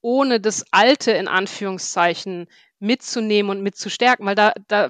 ohne 0.00 0.40
das 0.40 0.64
Alte 0.72 1.12
in 1.12 1.28
Anführungszeichen 1.28 2.48
mitzunehmen 2.80 3.50
und 3.50 3.62
mitzustärken, 3.62 4.26
weil 4.26 4.34
da, 4.34 4.52
da, 4.66 4.88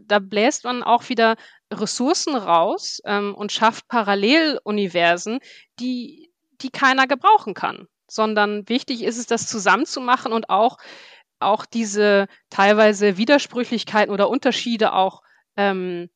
da 0.00 0.18
bläst 0.18 0.64
man 0.64 0.82
auch 0.82 1.08
wieder 1.08 1.36
Ressourcen 1.72 2.36
raus 2.36 3.00
ähm, 3.04 3.34
und 3.34 3.50
schafft 3.50 3.88
Paralleluniversen, 3.88 5.40
die, 5.80 6.30
die 6.60 6.70
keiner 6.70 7.06
gebrauchen 7.06 7.54
kann. 7.54 7.88
Sondern 8.06 8.68
wichtig 8.68 9.02
ist 9.02 9.18
es, 9.18 9.26
das 9.26 9.48
zusammenzumachen 9.48 10.32
und 10.32 10.50
auch, 10.50 10.78
auch 11.40 11.66
diese 11.66 12.26
teilweise 12.50 13.16
Widersprüchlichkeiten 13.16 14.12
oder 14.12 14.28
Unterschiede 14.28 14.92
auch, 14.92 15.22
ähm, 15.56 16.10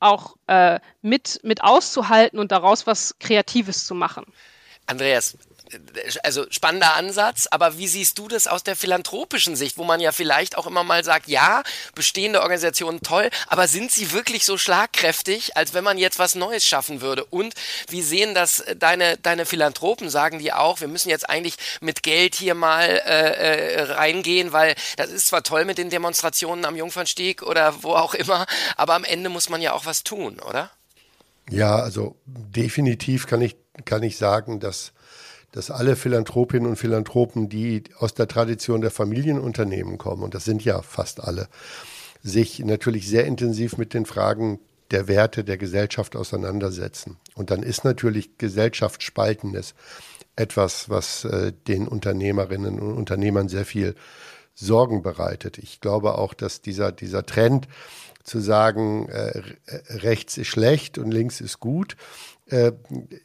auch 0.00 0.36
äh, 0.46 0.80
mit, 1.02 1.40
mit 1.42 1.62
auszuhalten 1.62 2.38
und 2.38 2.52
daraus 2.52 2.86
was 2.86 3.18
Kreatives 3.18 3.86
zu 3.86 3.94
machen. 3.94 4.24
Andreas, 4.86 5.36
also 6.22 6.46
spannender 6.50 6.94
Ansatz, 6.94 7.46
aber 7.50 7.78
wie 7.78 7.88
siehst 7.88 8.18
du 8.18 8.28
das 8.28 8.46
aus 8.46 8.62
der 8.62 8.76
philanthropischen 8.76 9.56
Sicht, 9.56 9.78
wo 9.78 9.84
man 9.84 10.00
ja 10.00 10.12
vielleicht 10.12 10.56
auch 10.56 10.66
immer 10.66 10.84
mal 10.84 11.04
sagt, 11.04 11.28
ja, 11.28 11.62
bestehende 11.94 12.40
Organisationen 12.40 13.00
toll, 13.00 13.30
aber 13.48 13.68
sind 13.68 13.90
sie 13.90 14.12
wirklich 14.12 14.44
so 14.44 14.58
schlagkräftig, 14.58 15.56
als 15.56 15.74
wenn 15.74 15.84
man 15.84 15.98
jetzt 15.98 16.18
was 16.18 16.34
Neues 16.34 16.64
schaffen 16.64 17.00
würde? 17.00 17.24
Und 17.24 17.54
wie 17.88 18.02
sehen 18.02 18.34
das 18.34 18.64
deine, 18.76 19.16
deine 19.16 19.46
Philanthropen? 19.46 20.10
Sagen 20.10 20.38
die 20.38 20.52
auch, 20.52 20.80
wir 20.80 20.88
müssen 20.88 21.08
jetzt 21.08 21.28
eigentlich 21.28 21.56
mit 21.80 22.02
Geld 22.02 22.34
hier 22.34 22.54
mal 22.54 22.84
äh, 22.84 23.76
äh, 23.76 23.82
reingehen, 23.92 24.52
weil 24.52 24.74
das 24.96 25.10
ist 25.10 25.28
zwar 25.28 25.42
toll 25.42 25.64
mit 25.64 25.78
den 25.78 25.90
Demonstrationen 25.90 26.64
am 26.64 26.76
Jungfernstieg 26.76 27.42
oder 27.42 27.82
wo 27.82 27.94
auch 27.94 28.14
immer, 28.14 28.46
aber 28.76 28.94
am 28.94 29.04
Ende 29.04 29.30
muss 29.30 29.48
man 29.48 29.60
ja 29.60 29.72
auch 29.72 29.86
was 29.86 30.04
tun, 30.04 30.40
oder? 30.40 30.70
Ja, 31.50 31.76
also 31.76 32.16
definitiv 32.24 33.26
kann 33.26 33.40
ich, 33.40 33.56
kann 33.84 34.02
ich 34.02 34.16
sagen, 34.16 34.58
dass 34.58 34.92
dass 35.52 35.70
alle 35.70 35.96
Philanthropinnen 35.96 36.68
und 36.68 36.76
Philanthropen, 36.76 37.48
die 37.48 37.84
aus 37.98 38.14
der 38.14 38.28
Tradition 38.28 38.80
der 38.80 38.90
Familienunternehmen 38.90 39.98
kommen, 39.98 40.22
und 40.22 40.34
das 40.34 40.44
sind 40.44 40.64
ja 40.64 40.82
fast 40.82 41.22
alle, 41.22 41.48
sich 42.22 42.58
natürlich 42.60 43.08
sehr 43.08 43.24
intensiv 43.24 43.78
mit 43.78 43.94
den 43.94 44.06
Fragen 44.06 44.58
der 44.90 45.08
Werte 45.08 45.44
der 45.44 45.56
Gesellschaft 45.56 46.16
auseinandersetzen. 46.16 47.16
Und 47.34 47.50
dann 47.50 47.62
ist 47.62 47.84
natürlich 47.84 48.38
Gesellschaftsspaltendes 48.38 49.74
etwas, 50.36 50.90
was 50.90 51.24
äh, 51.24 51.52
den 51.66 51.88
Unternehmerinnen 51.88 52.78
und 52.78 52.94
Unternehmern 52.94 53.48
sehr 53.48 53.64
viel 53.64 53.94
Sorgen 54.54 55.02
bereitet. 55.02 55.58
Ich 55.58 55.80
glaube 55.80 56.18
auch, 56.18 56.34
dass 56.34 56.62
dieser, 56.62 56.92
dieser 56.92 57.26
Trend 57.26 57.68
zu 58.26 58.40
sagen, 58.40 59.08
äh, 59.08 59.42
rechts 59.88 60.36
ist 60.36 60.48
schlecht 60.48 60.98
und 60.98 61.12
links 61.12 61.40
ist 61.40 61.60
gut, 61.60 61.96
äh, 62.48 62.72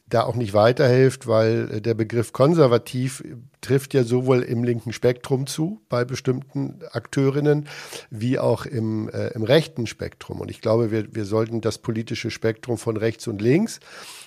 da 0.07 0.23
auch 0.23 0.35
nicht 0.35 0.53
weiterhilft, 0.53 1.27
weil 1.27 1.69
äh, 1.71 1.81
der 1.81 1.93
Begriff 1.93 2.33
konservativ 2.33 3.23
trifft 3.61 3.93
ja 3.93 4.03
sowohl 4.03 4.41
im 4.41 4.63
linken 4.63 4.93
Spektrum 4.93 5.47
zu, 5.47 5.81
bei 5.89 6.05
bestimmten 6.05 6.79
Akteurinnen, 6.91 7.67
wie 8.09 8.39
auch 8.39 8.65
im, 8.65 9.09
äh, 9.09 9.27
im 9.29 9.43
rechten 9.43 9.85
Spektrum. 9.87 10.39
Und 10.39 10.49
ich 10.49 10.61
glaube, 10.61 10.91
wir, 10.91 11.13
wir 11.13 11.25
sollten 11.25 11.61
das 11.61 11.77
politische 11.77 12.31
Spektrum 12.31 12.77
von 12.77 12.97
rechts 12.97 13.27
und 13.27 13.41
links, 13.41 13.79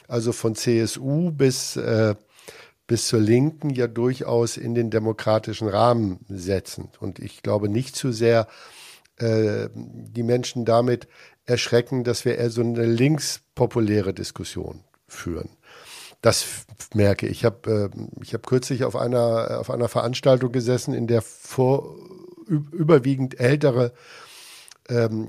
also 0.06 0.32
von 0.32 0.54
CSU 0.54 1.30
bis, 1.30 1.76
äh, 1.76 2.14
bis 2.86 3.08
zur 3.08 3.20
Linken, 3.20 3.70
ja 3.70 3.88
durchaus 3.88 4.56
in 4.56 4.74
den 4.74 4.90
demokratischen 4.90 5.68
Rahmen 5.68 6.20
setzen. 6.28 6.90
Und 7.00 7.18
ich 7.18 7.42
glaube 7.42 7.68
nicht 7.68 7.96
zu 7.96 8.12
sehr, 8.12 8.46
äh, 9.18 9.68
die 9.74 10.22
Menschen 10.22 10.64
damit 10.64 11.08
erschrecken, 11.46 12.04
dass 12.04 12.24
wir 12.24 12.38
eher 12.38 12.50
so 12.50 12.62
eine 12.62 12.86
linkspopuläre 12.86 14.14
Diskussion 14.14 14.84
führen. 15.06 15.50
Das 16.22 16.64
merke 16.94 17.26
ich. 17.26 17.32
Ich 17.38 17.44
habe 17.44 17.90
äh, 17.92 18.32
hab 18.32 18.46
kürzlich 18.46 18.84
auf 18.84 18.96
einer, 18.96 19.60
auf 19.60 19.70
einer 19.70 19.88
Veranstaltung 19.88 20.52
gesessen, 20.52 20.94
in 20.94 21.06
der 21.06 21.22
vor, 21.22 21.96
überwiegend 22.46 23.38
ältere 23.38 23.92
ähm, 24.88 25.28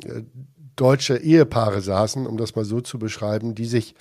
deutsche 0.75 1.17
Ehepaare 1.17 1.81
saßen, 1.81 2.25
um 2.25 2.37
das 2.37 2.55
mal 2.55 2.65
so 2.65 2.81
zu 2.81 2.99
beschreiben, 2.99 3.55
die 3.55 3.65
sich 3.65 3.95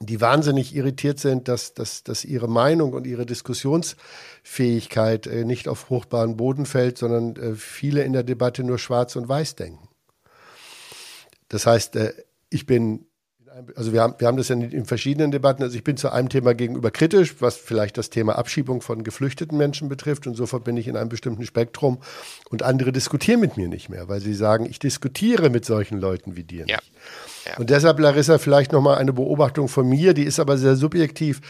die 0.00 0.20
wahnsinnig 0.20 0.74
irritiert 0.74 1.18
sind, 1.18 1.48
dass, 1.48 1.74
dass, 1.74 2.02
dass 2.02 2.24
ihre 2.24 2.48
Meinung 2.48 2.92
und 2.92 3.06
ihre 3.06 3.24
Diskussionsfähigkeit 3.24 5.26
äh, 5.26 5.44
nicht 5.44 5.68
auf 5.68 5.78
fruchtbaren 5.78 6.36
Boden 6.36 6.66
fällt, 6.66 6.98
sondern 6.98 7.36
äh, 7.36 7.54
viele 7.54 8.02
in 8.02 8.12
der 8.12 8.22
Debatte 8.22 8.62
nur 8.62 8.78
schwarz 8.78 9.16
und 9.16 9.28
weiß 9.28 9.56
denken. 9.56 9.88
Das 11.48 11.66
heißt, 11.66 11.96
äh, 11.96 12.12
ich 12.50 12.66
bin, 12.66 13.06
also 13.74 13.92
wir 13.92 14.02
haben, 14.02 14.14
wir 14.18 14.26
haben 14.26 14.36
das 14.36 14.48
ja 14.48 14.56
in, 14.56 14.84
verschiedenen 14.84 15.30
Debatten, 15.30 15.62
also 15.62 15.76
ich 15.76 15.84
bin 15.84 15.96
zu 15.96 16.10
einem 16.12 16.28
Thema 16.28 16.54
gegenüber 16.54 16.90
kritisch, 16.90 17.36
was 17.40 17.56
vielleicht 17.56 17.96
das 17.96 18.10
Thema 18.10 18.36
Abschiebung 18.36 18.80
von 18.80 19.02
geflüchteten 19.02 19.56
Menschen 19.56 19.88
betrifft. 19.88 20.26
Und 20.26 20.34
sofort 20.34 20.64
bin 20.64 20.76
ich 20.76 20.88
in 20.88 20.96
einem 20.96 21.08
bestimmten 21.08 21.44
Spektrum 21.46 21.98
und 22.50 22.62
andere 22.62 22.92
diskutieren 22.92 23.40
mit 23.40 23.56
mir 23.56 23.68
nicht 23.68 23.88
mehr, 23.88 24.08
weil 24.08 24.20
sie 24.20 24.34
sagen, 24.34 24.66
ich 24.66 24.78
diskutiere 24.78 25.50
mit 25.50 25.64
solchen 25.64 25.98
Leuten 25.98 26.36
wie 26.36 26.44
dir 26.44 26.66
nicht. 26.66 26.82
Ja. 27.46 27.56
Und 27.58 27.70
deshalb, 27.70 27.98
Larissa, 27.98 28.38
vielleicht 28.38 28.72
nochmal 28.72 28.98
eine 28.98 29.12
Beobachtung 29.12 29.68
von 29.68 29.88
mir, 29.88 30.14
die 30.14 30.24
ist 30.24 30.40
aber 30.40 30.58
sehr 30.58 30.76
subjektiv. 30.76 31.40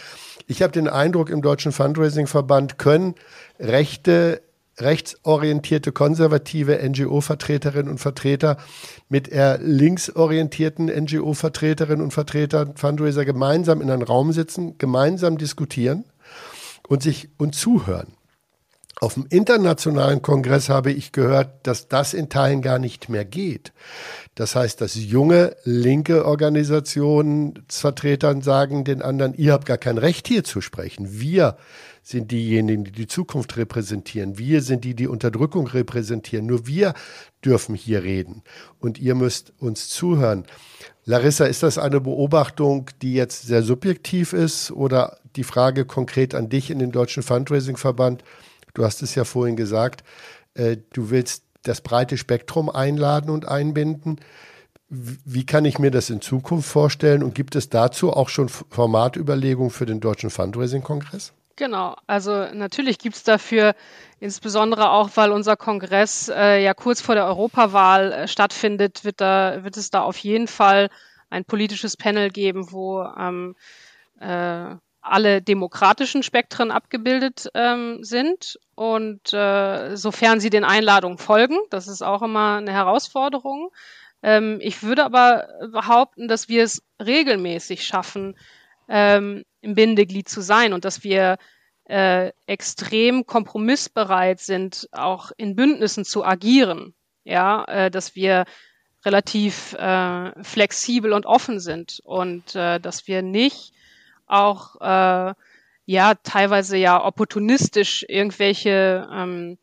Ich 0.47 0.63
habe 0.63 0.73
den 0.73 0.89
Eindruck, 0.89 1.31
im 1.31 1.43
Deutschen 1.43 1.73
Fundraising-Verband 1.73 2.79
können 2.79 3.15
Rechte 3.59 4.43
rechtsorientierte 4.79 5.93
konservative 5.93 6.79
NGO-Vertreterinnen 6.89 7.91
und 7.91 7.99
Vertreter 7.99 8.59
mit 9.09 9.29
eher 9.29 9.59
linksorientierten 9.59 10.87
NGO-Vertreterinnen 10.87 12.03
und 12.03 12.13
Vertretern, 12.13 12.77
Fundraiser 12.77 13.25
gemeinsam 13.25 13.81
in 13.81 13.91
einem 13.91 14.03
Raum 14.03 14.33
sitzen, 14.33 14.77
gemeinsam 14.79 15.39
diskutieren 15.39 16.05
und 16.89 17.03
sich 17.03 17.31
und 17.39 17.55
zuhören. 17.55 18.17
Auf 18.99 19.15
dem 19.15 19.27
internationalen 19.29 20.23
Kongress 20.23 20.71
habe 20.71 20.91
ich 20.91 21.13
gehört, 21.13 21.67
dass 21.67 21.87
das 21.87 22.15
in 22.15 22.31
Teilen 22.31 22.63
gar 22.63 22.79
nicht 22.79 23.11
mehr 23.11 23.27
geht. 23.27 23.75
Das 24.35 24.57
heißt, 24.57 24.81
dass 24.81 24.95
junge 24.95 25.55
linke 25.65 26.25
Organisationen 26.25 27.63
Vertretern 27.69 28.41
sagen 28.41 28.85
den 28.85 29.03
anderen, 29.03 29.35
ihr 29.35 29.53
habt 29.53 29.67
gar 29.67 29.77
kein 29.77 29.99
Recht 29.99 30.29
hier 30.29 30.45
zu 30.45 30.63
sprechen. 30.63 31.21
Wir 31.21 31.59
sind 32.09 32.31
diejenigen, 32.31 32.85
die 32.85 32.93
die 32.93 33.09
Zukunft 33.09 33.57
repräsentieren. 33.57 34.39
Wir 34.39 34.63
sind 34.63 34.85
die, 34.85 34.95
die 34.95 35.09
Unterdrückung 35.09 35.67
repräsentieren. 35.67 36.47
Nur 36.47 36.69
wir 36.69 36.95
dürfen 37.45 37.75
hier 37.75 38.05
reden 38.05 38.43
und 38.79 38.99
ihr 38.99 39.17
müsst 39.17 39.53
uns 39.59 39.89
zuhören. 39.89 40.45
Larissa, 41.05 41.47
ist 41.47 41.65
das 41.65 41.79
eine 41.79 42.01
Beobachtung, 42.01 42.91
die 43.03 43.15
jetzt 43.15 43.49
sehr 43.49 43.65
subjektiv 43.65 44.33
ist 44.33 44.71
oder 44.71 45.19
die 45.35 45.43
Frage 45.43 45.85
konkret 45.85 46.33
an 46.37 46.49
dich 46.49 46.71
in 46.71 46.79
den 46.79 46.93
Deutschen 46.93 47.25
Fundraising-Verband? 47.25 48.23
Du 48.75 48.85
hast 48.85 49.03
es 49.03 49.17
ja 49.17 49.25
vorhin 49.25 49.57
gesagt, 49.57 50.05
äh, 50.55 50.77
du 50.93 51.11
willst 51.11 51.43
das 51.65 51.81
breite 51.81 52.19
Spektrum 52.19 52.71
einladen 52.71 53.31
und 53.31 53.49
einbinden. 53.49 54.21
Wie 54.89 55.45
kann 55.45 55.65
ich 55.65 55.81
mir 55.81 55.91
das 55.91 56.09
in 56.11 56.21
Zukunft 56.21 56.69
vorstellen 56.69 57.25
und 57.25 57.35
gibt 57.35 57.57
es 57.57 57.69
dazu 57.69 58.13
auch 58.13 58.29
schon 58.29 58.49
Formatüberlegungen 58.49 59.71
für 59.71 59.87
den 59.87 59.99
Deutschen 59.99 60.31
Fundraising-Kongress? 60.31 61.33
Genau, 61.57 61.97
also 62.07 62.47
natürlich 62.53 62.99
gibt 62.99 63.17
es 63.17 63.25
dafür, 63.25 63.75
insbesondere 64.21 64.91
auch, 64.91 65.11
weil 65.15 65.33
unser 65.33 65.57
Kongress 65.57 66.29
äh, 66.29 66.63
ja 66.63 66.75
kurz 66.75 67.01
vor 67.01 67.15
der 67.15 67.25
Europawahl 67.25 68.13
äh, 68.13 68.29
stattfindet, 68.29 69.05
wird, 69.05 69.23
da, 69.23 69.65
wird 69.65 69.79
es 69.79 69.91
da 69.91 70.03
auf 70.03 70.19
jeden 70.19 70.49
Fall 70.49 70.91
ein 71.31 71.47
politisches 71.47 71.97
Panel 71.97 72.31
geben, 72.31 72.73
wo 72.73 73.03
ähm, 73.03 73.57
äh, 74.21 74.75
alle 75.01 75.41
demokratischen 75.41 76.23
Spektren 76.23 76.71
abgebildet 76.71 77.49
ähm, 77.55 78.05
sind. 78.05 78.59
Und 78.75 79.33
äh, 79.33 79.97
sofern 79.97 80.41
sie 80.41 80.51
den 80.51 80.65
Einladungen 80.65 81.17
folgen, 81.17 81.57
das 81.71 81.89
ist 81.89 82.03
auch 82.03 82.21
immer 82.21 82.57
eine 82.57 82.73
Herausforderung. 82.73 83.71
Ähm, 84.23 84.59
ich 84.61 84.83
würde 84.83 85.05
aber 85.05 85.49
behaupten, 85.73 86.29
dass 86.29 86.49
wir 86.51 86.65
es 86.65 86.83
regelmäßig 87.01 87.87
schaffen, 87.87 88.37
ähm, 88.89 89.45
im 89.67 89.75
Bindeglied 89.75 90.29
zu 90.29 90.41
sein 90.41 90.73
und 90.73 90.85
dass 90.85 91.03
wir 91.03 91.39
äh, 91.89 92.31
extrem 92.47 93.27
kompromissbereit 93.27 94.41
sind, 94.41 94.89
auch 94.93 95.33
in 95.37 95.57
Bündnissen 95.57 96.05
zu 96.05 96.25
agieren. 96.25 96.95
Ja, 97.25 97.65
äh, 97.65 97.91
dass 97.91 98.15
wir 98.15 98.45
relativ 99.05 99.73
äh, 99.75 100.33
flexibel 100.43 101.13
und 101.13 101.27
offen 101.27 101.59
sind 101.59 102.01
und 102.05 102.55
äh, 102.55 102.79
dass 102.81 103.09
wir 103.09 103.23
nicht 103.23 103.73
auch 104.27 104.81
äh, 104.81 105.35
ja 105.87 106.15
teilweise 106.23 106.77
ja 106.77 107.05
opportunistisch 107.05 108.05
irgendwelche 108.09 109.09
ähm, 109.13 109.59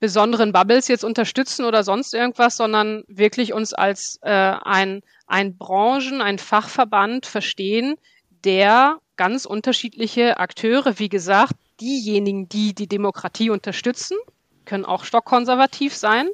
besonderen 0.00 0.52
Bubbles 0.52 0.88
jetzt 0.88 1.04
unterstützen 1.04 1.64
oder 1.64 1.84
sonst 1.84 2.14
irgendwas, 2.14 2.56
sondern 2.56 3.04
wirklich 3.06 3.52
uns 3.52 3.72
als 3.72 4.18
äh, 4.22 4.30
ein, 4.30 5.02
ein 5.26 5.56
Branchen, 5.56 6.20
ein 6.20 6.38
Fachverband 6.38 7.26
verstehen, 7.26 7.96
der 8.44 8.98
ganz 9.16 9.44
unterschiedliche 9.44 10.38
Akteure, 10.38 10.98
wie 10.98 11.08
gesagt, 11.08 11.54
diejenigen, 11.80 12.48
die 12.48 12.74
die 12.74 12.86
Demokratie 12.86 13.50
unterstützen, 13.50 14.16
können 14.64 14.84
auch 14.84 15.04
stockkonservativ 15.04 15.94
sein, 15.94 16.28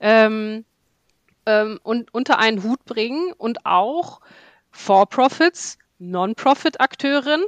ähm, 0.00 0.64
ähm, 1.46 1.78
und 1.82 2.12
unter 2.14 2.38
einen 2.38 2.62
Hut 2.62 2.84
bringen 2.84 3.32
und 3.32 3.66
auch 3.66 4.20
For-Profits, 4.70 5.78
Non-Profit-Akteuren, 5.98 7.44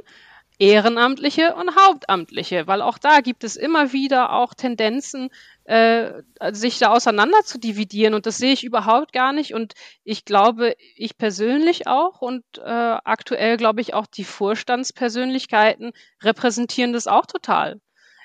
Ehrenamtliche 0.59 1.55
und 1.55 1.75
Hauptamtliche, 1.75 2.67
weil 2.67 2.81
auch 2.81 2.97
da 2.97 3.21
gibt 3.21 3.43
es 3.43 3.55
immer 3.55 3.91
wieder 3.93 4.31
auch 4.31 4.53
Tendenzen, 4.53 5.29
äh, 5.65 6.21
sich 6.51 6.79
da 6.79 6.91
auseinander 6.91 7.41
zu 7.43 7.59
dividieren 7.59 8.13
und 8.13 8.25
das 8.25 8.37
sehe 8.37 8.53
ich 8.53 8.63
überhaupt 8.63 9.11
gar 9.13 9.33
nicht 9.33 9.53
und 9.53 9.73
ich 10.03 10.23
glaube, 10.25 10.75
ich 10.95 11.17
persönlich 11.17 11.87
auch 11.87 12.21
und 12.21 12.43
äh, 12.57 12.61
aktuell 12.61 13.57
glaube 13.57 13.81
ich 13.81 13.93
auch 13.93 14.05
die 14.07 14.23
Vorstandspersönlichkeiten 14.23 15.91
repräsentieren 16.23 16.93
das 16.93 17.07
auch 17.07 17.25
total. 17.25 17.81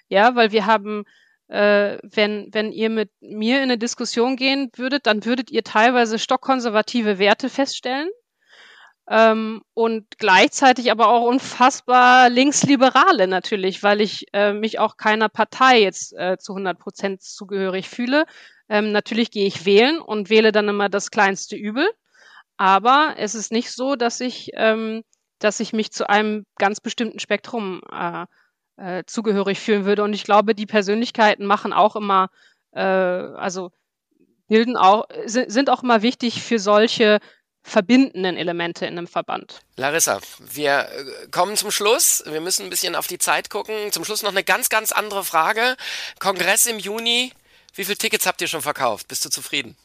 Ja, 0.08 0.34
weil 0.34 0.52
wir 0.52 0.66
haben 0.66 1.04
äh, 1.48 1.98
wenn, 2.02 2.48
wenn 2.52 2.72
ihr 2.72 2.90
mit 2.90 3.10
mir 3.20 3.56
in 3.56 3.64
eine 3.64 3.78
Diskussion 3.78 4.36
gehen 4.36 4.70
würdet, 4.76 5.06
dann 5.06 5.24
würdet 5.24 5.50
ihr 5.50 5.64
teilweise 5.64 6.18
stockkonservative 6.18 7.18
Werte 7.18 7.48
feststellen 7.48 8.08
ähm, 9.10 9.62
und 9.74 10.18
gleichzeitig 10.18 10.92
aber 10.92 11.08
auch 11.08 11.26
unfassbar 11.26 12.30
linksliberale 12.30 13.26
natürlich, 13.26 13.82
weil 13.82 14.00
ich 14.00 14.26
äh, 14.32 14.52
mich 14.52 14.78
auch 14.78 14.96
keiner 14.96 15.28
Partei 15.28 15.80
jetzt 15.80 16.12
äh, 16.16 16.38
zu 16.38 16.52
100 16.52 16.78
Prozent 16.78 17.20
zugehörig 17.20 17.88
fühle. 17.88 18.24
Ähm, 18.68 18.92
natürlich 18.92 19.32
gehe 19.32 19.48
ich 19.48 19.66
wählen 19.66 20.00
und 20.00 20.30
wähle 20.30 20.52
dann 20.52 20.68
immer 20.68 20.88
das 20.88 21.10
kleinste 21.10 21.56
Übel. 21.56 21.88
Aber 22.56 23.14
es 23.18 23.34
ist 23.34 23.50
nicht 23.50 23.72
so, 23.72 23.96
dass 23.96 24.20
ich, 24.20 24.52
ähm, 24.54 25.02
dass 25.40 25.58
ich 25.58 25.72
mich 25.72 25.90
zu 25.90 26.08
einem 26.08 26.44
ganz 26.56 26.80
bestimmten 26.80 27.18
Spektrum 27.18 27.80
äh, 27.90 28.26
äh, 28.76 29.02
zugehörig 29.06 29.58
fühlen 29.58 29.86
würde. 29.86 30.04
Und 30.04 30.12
ich 30.12 30.22
glaube, 30.22 30.54
die 30.54 30.66
Persönlichkeiten 30.66 31.46
machen 31.46 31.72
auch 31.72 31.96
immer, 31.96 32.28
äh, 32.70 32.80
also 32.80 33.72
bilden 34.46 34.76
auch, 34.76 35.06
sind 35.26 35.68
auch 35.68 35.82
immer 35.82 36.02
wichtig 36.02 36.42
für 36.42 36.60
solche 36.60 37.18
verbindenden 37.62 38.36
Elemente 38.36 38.86
in 38.86 38.96
einem 38.96 39.06
Verband. 39.06 39.60
Larissa, 39.76 40.20
wir 40.38 40.88
äh, 40.88 41.28
kommen 41.30 41.56
zum 41.56 41.70
Schluss. 41.70 42.22
Wir 42.26 42.40
müssen 42.40 42.64
ein 42.64 42.70
bisschen 42.70 42.94
auf 42.94 43.06
die 43.06 43.18
Zeit 43.18 43.50
gucken. 43.50 43.92
Zum 43.92 44.04
Schluss 44.04 44.22
noch 44.22 44.30
eine 44.30 44.44
ganz, 44.44 44.68
ganz 44.68 44.92
andere 44.92 45.24
Frage. 45.24 45.76
Kongress 46.18 46.66
im 46.66 46.78
Juni. 46.78 47.32
Wie 47.74 47.84
viele 47.84 47.98
Tickets 47.98 48.26
habt 48.26 48.40
ihr 48.40 48.48
schon 48.48 48.62
verkauft? 48.62 49.08
Bist 49.08 49.24
du 49.24 49.28
zufrieden? 49.28 49.76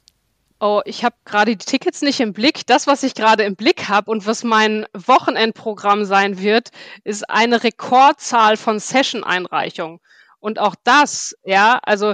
Oh, 0.60 0.82
ich 0.86 1.04
habe 1.04 1.16
gerade 1.26 1.56
die 1.56 1.66
Tickets 1.66 2.02
nicht 2.02 2.22
im 2.22 2.32
Blick. 2.32 2.66
Das, 2.66 2.88
was 2.88 3.04
ich 3.04 3.14
gerade 3.14 3.44
im 3.44 3.56
Blick 3.56 3.90
habe 3.90 4.10
und 4.10 4.26
was 4.26 4.44
mein 4.44 4.86
Wochenendprogramm 4.94 6.06
sein 6.06 6.40
wird, 6.40 6.70
ist 7.04 7.30
eine 7.30 7.64
Rekordzahl 7.64 8.56
von 8.56 8.80
Session-Einreichungen. 8.80 10.00
Und 10.40 10.60
auch 10.60 10.76
das, 10.84 11.36
ja, 11.44 11.80
also 11.84 12.14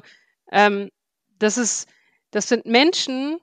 ähm, 0.51 0.89
das 1.37 1.57
ist, 1.57 1.87
das 2.31 2.47
sind 2.47 2.65
Menschen, 2.65 3.39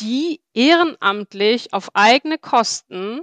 die 0.00 0.40
ehrenamtlich 0.54 1.72
auf 1.72 1.90
eigene 1.94 2.38
Kosten 2.38 3.22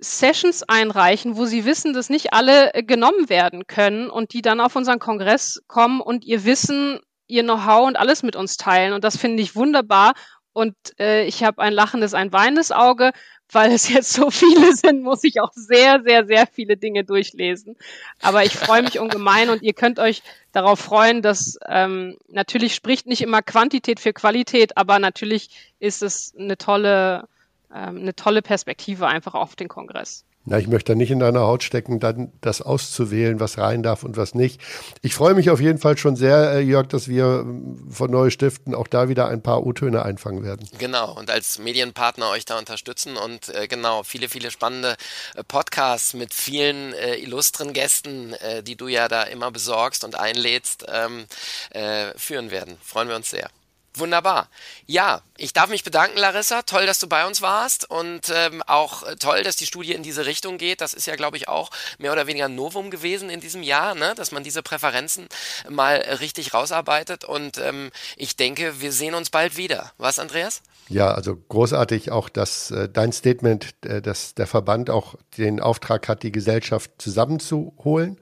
Sessions 0.00 0.62
einreichen, 0.62 1.36
wo 1.36 1.44
sie 1.44 1.64
wissen, 1.64 1.92
dass 1.92 2.08
nicht 2.08 2.32
alle 2.32 2.72
äh, 2.74 2.82
genommen 2.82 3.28
werden 3.28 3.66
können 3.66 4.10
und 4.10 4.32
die 4.32 4.42
dann 4.42 4.60
auf 4.60 4.76
unseren 4.76 4.98
Kongress 4.98 5.62
kommen 5.66 6.00
und 6.00 6.24
ihr 6.24 6.44
Wissen, 6.44 7.00
ihr 7.26 7.42
Know-how 7.42 7.86
und 7.86 7.96
alles 7.96 8.22
mit 8.22 8.36
uns 8.36 8.56
teilen. 8.56 8.92
Und 8.92 9.04
das 9.04 9.16
finde 9.16 9.42
ich 9.42 9.56
wunderbar. 9.56 10.12
Und 10.52 10.74
äh, 10.98 11.24
ich 11.24 11.44
habe 11.44 11.62
ein 11.62 11.72
lachendes, 11.72 12.14
ein 12.14 12.32
weinendes 12.32 12.72
Auge, 12.72 13.12
weil 13.52 13.72
es 13.72 13.88
jetzt 13.88 14.12
so 14.12 14.30
viele 14.30 14.74
sind, 14.74 15.02
muss 15.02 15.24
ich 15.24 15.40
auch 15.40 15.52
sehr, 15.52 16.02
sehr, 16.02 16.26
sehr 16.26 16.46
viele 16.46 16.76
Dinge 16.76 17.04
durchlesen. 17.04 17.76
Aber 18.20 18.44
ich 18.44 18.54
freue 18.54 18.82
mich 18.82 18.98
ungemein 18.98 19.50
und 19.50 19.62
ihr 19.62 19.72
könnt 19.72 19.98
euch 19.98 20.22
darauf 20.52 20.78
freuen, 20.78 21.22
dass 21.22 21.58
ähm, 21.66 22.16
natürlich 22.28 22.74
spricht 22.74 23.06
nicht 23.06 23.22
immer 23.22 23.42
Quantität 23.42 24.00
für 24.00 24.12
Qualität, 24.12 24.76
aber 24.76 24.98
natürlich 24.98 25.50
ist 25.78 26.02
es 26.02 26.34
eine 26.38 26.58
tolle, 26.58 27.28
ähm, 27.74 27.98
eine 27.98 28.14
tolle 28.14 28.42
Perspektive 28.42 29.06
einfach 29.06 29.34
auf 29.34 29.56
den 29.56 29.68
Kongress. 29.68 30.24
Na, 30.44 30.58
ich 30.58 30.66
möchte 30.66 30.96
nicht 30.96 31.10
in 31.10 31.18
deiner 31.18 31.40
Haut 31.40 31.62
stecken, 31.62 32.00
dann 32.00 32.32
das 32.40 32.62
auszuwählen, 32.62 33.38
was 33.38 33.58
rein 33.58 33.82
darf 33.82 34.02
und 34.02 34.16
was 34.16 34.34
nicht. 34.34 34.60
Ich 35.02 35.14
freue 35.14 35.34
mich 35.34 35.50
auf 35.50 35.60
jeden 35.60 35.78
Fall 35.78 35.98
schon 35.98 36.16
sehr, 36.16 36.52
äh, 36.52 36.60
Jörg, 36.60 36.86
dass 36.86 37.06
wir 37.06 37.42
ähm, 37.42 37.86
von 37.90 38.10
Neue 38.10 38.30
Stiften 38.30 38.74
auch 38.74 38.86
da 38.86 39.08
wieder 39.08 39.28
ein 39.28 39.42
paar 39.42 39.66
O-Töne 39.66 40.02
einfangen 40.02 40.42
werden. 40.42 40.66
Genau, 40.78 41.12
und 41.18 41.30
als 41.30 41.58
Medienpartner 41.58 42.30
euch 42.30 42.46
da 42.46 42.58
unterstützen 42.58 43.16
und 43.16 43.54
äh, 43.54 43.68
genau, 43.68 44.04
viele, 44.04 44.30
viele 44.30 44.50
spannende 44.50 44.96
äh, 45.34 45.44
Podcasts 45.44 46.14
mit 46.14 46.32
vielen 46.32 46.94
äh, 46.94 47.16
illustren 47.16 47.74
Gästen, 47.74 48.32
äh, 48.34 48.62
die 48.62 48.76
du 48.76 48.88
ja 48.88 49.08
da 49.08 49.24
immer 49.24 49.50
besorgst 49.50 50.02
und 50.02 50.18
einlädst, 50.18 50.86
ähm, 50.88 51.26
äh, 51.70 52.16
führen 52.16 52.50
werden. 52.50 52.78
Freuen 52.82 53.08
wir 53.08 53.16
uns 53.16 53.28
sehr. 53.28 53.50
Wunderbar. 53.98 54.48
Ja, 54.86 55.22
ich 55.36 55.52
darf 55.52 55.70
mich 55.70 55.84
bedanken, 55.84 56.18
Larissa. 56.18 56.62
Toll, 56.62 56.86
dass 56.86 56.98
du 57.00 57.08
bei 57.08 57.26
uns 57.26 57.42
warst 57.42 57.90
und 57.90 58.32
ähm, 58.34 58.62
auch 58.66 59.02
äh, 59.02 59.16
toll, 59.16 59.42
dass 59.42 59.56
die 59.56 59.66
Studie 59.66 59.92
in 59.92 60.02
diese 60.02 60.26
Richtung 60.26 60.58
geht. 60.58 60.80
Das 60.80 60.94
ist 60.94 61.06
ja, 61.06 61.16
glaube 61.16 61.36
ich, 61.36 61.48
auch 61.48 61.70
mehr 61.98 62.12
oder 62.12 62.26
weniger 62.26 62.46
ein 62.46 62.54
Novum 62.54 62.90
gewesen 62.90 63.30
in 63.30 63.40
diesem 63.40 63.62
Jahr, 63.62 63.94
ne? 63.94 64.14
dass 64.16 64.32
man 64.32 64.44
diese 64.44 64.62
Präferenzen 64.62 65.28
mal 65.68 65.96
richtig 66.20 66.54
rausarbeitet. 66.54 67.24
Und 67.24 67.58
ähm, 67.58 67.90
ich 68.16 68.36
denke, 68.36 68.80
wir 68.80 68.92
sehen 68.92 69.14
uns 69.14 69.30
bald 69.30 69.56
wieder. 69.56 69.92
Was, 69.98 70.18
Andreas? 70.18 70.62
Ja, 70.88 71.12
also 71.12 71.36
großartig 71.36 72.10
auch, 72.10 72.28
dass 72.28 72.70
äh, 72.70 72.88
dein 72.88 73.12
Statement, 73.12 73.74
äh, 73.84 74.00
dass 74.00 74.34
der 74.34 74.46
Verband 74.46 74.90
auch 74.90 75.16
den 75.36 75.60
Auftrag 75.60 76.08
hat, 76.08 76.22
die 76.22 76.32
Gesellschaft 76.32 76.90
zusammenzuholen. 76.98 78.18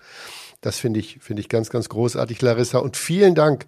Das 0.61 0.79
finde 0.79 1.01
ich, 1.01 1.19
finde 1.21 1.41
ich 1.41 1.49
ganz, 1.49 1.71
ganz 1.71 1.89
großartig, 1.89 2.43
Larissa. 2.43 2.79
Und 2.79 2.97
vielen 2.97 3.35
Dank, 3.35 3.67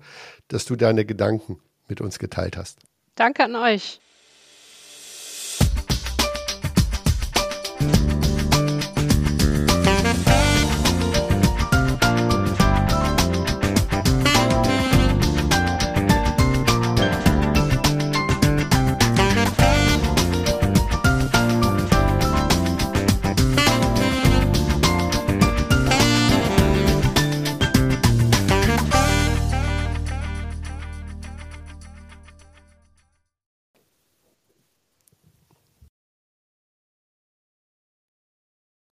dass 0.48 0.64
du 0.64 0.74
deine 0.74 1.04
Gedanken 1.04 1.60
mit 1.88 2.00
uns 2.00 2.18
geteilt 2.18 2.56
hast. 2.56 2.78
Danke 3.14 3.44
an 3.44 3.56
euch. 3.56 4.00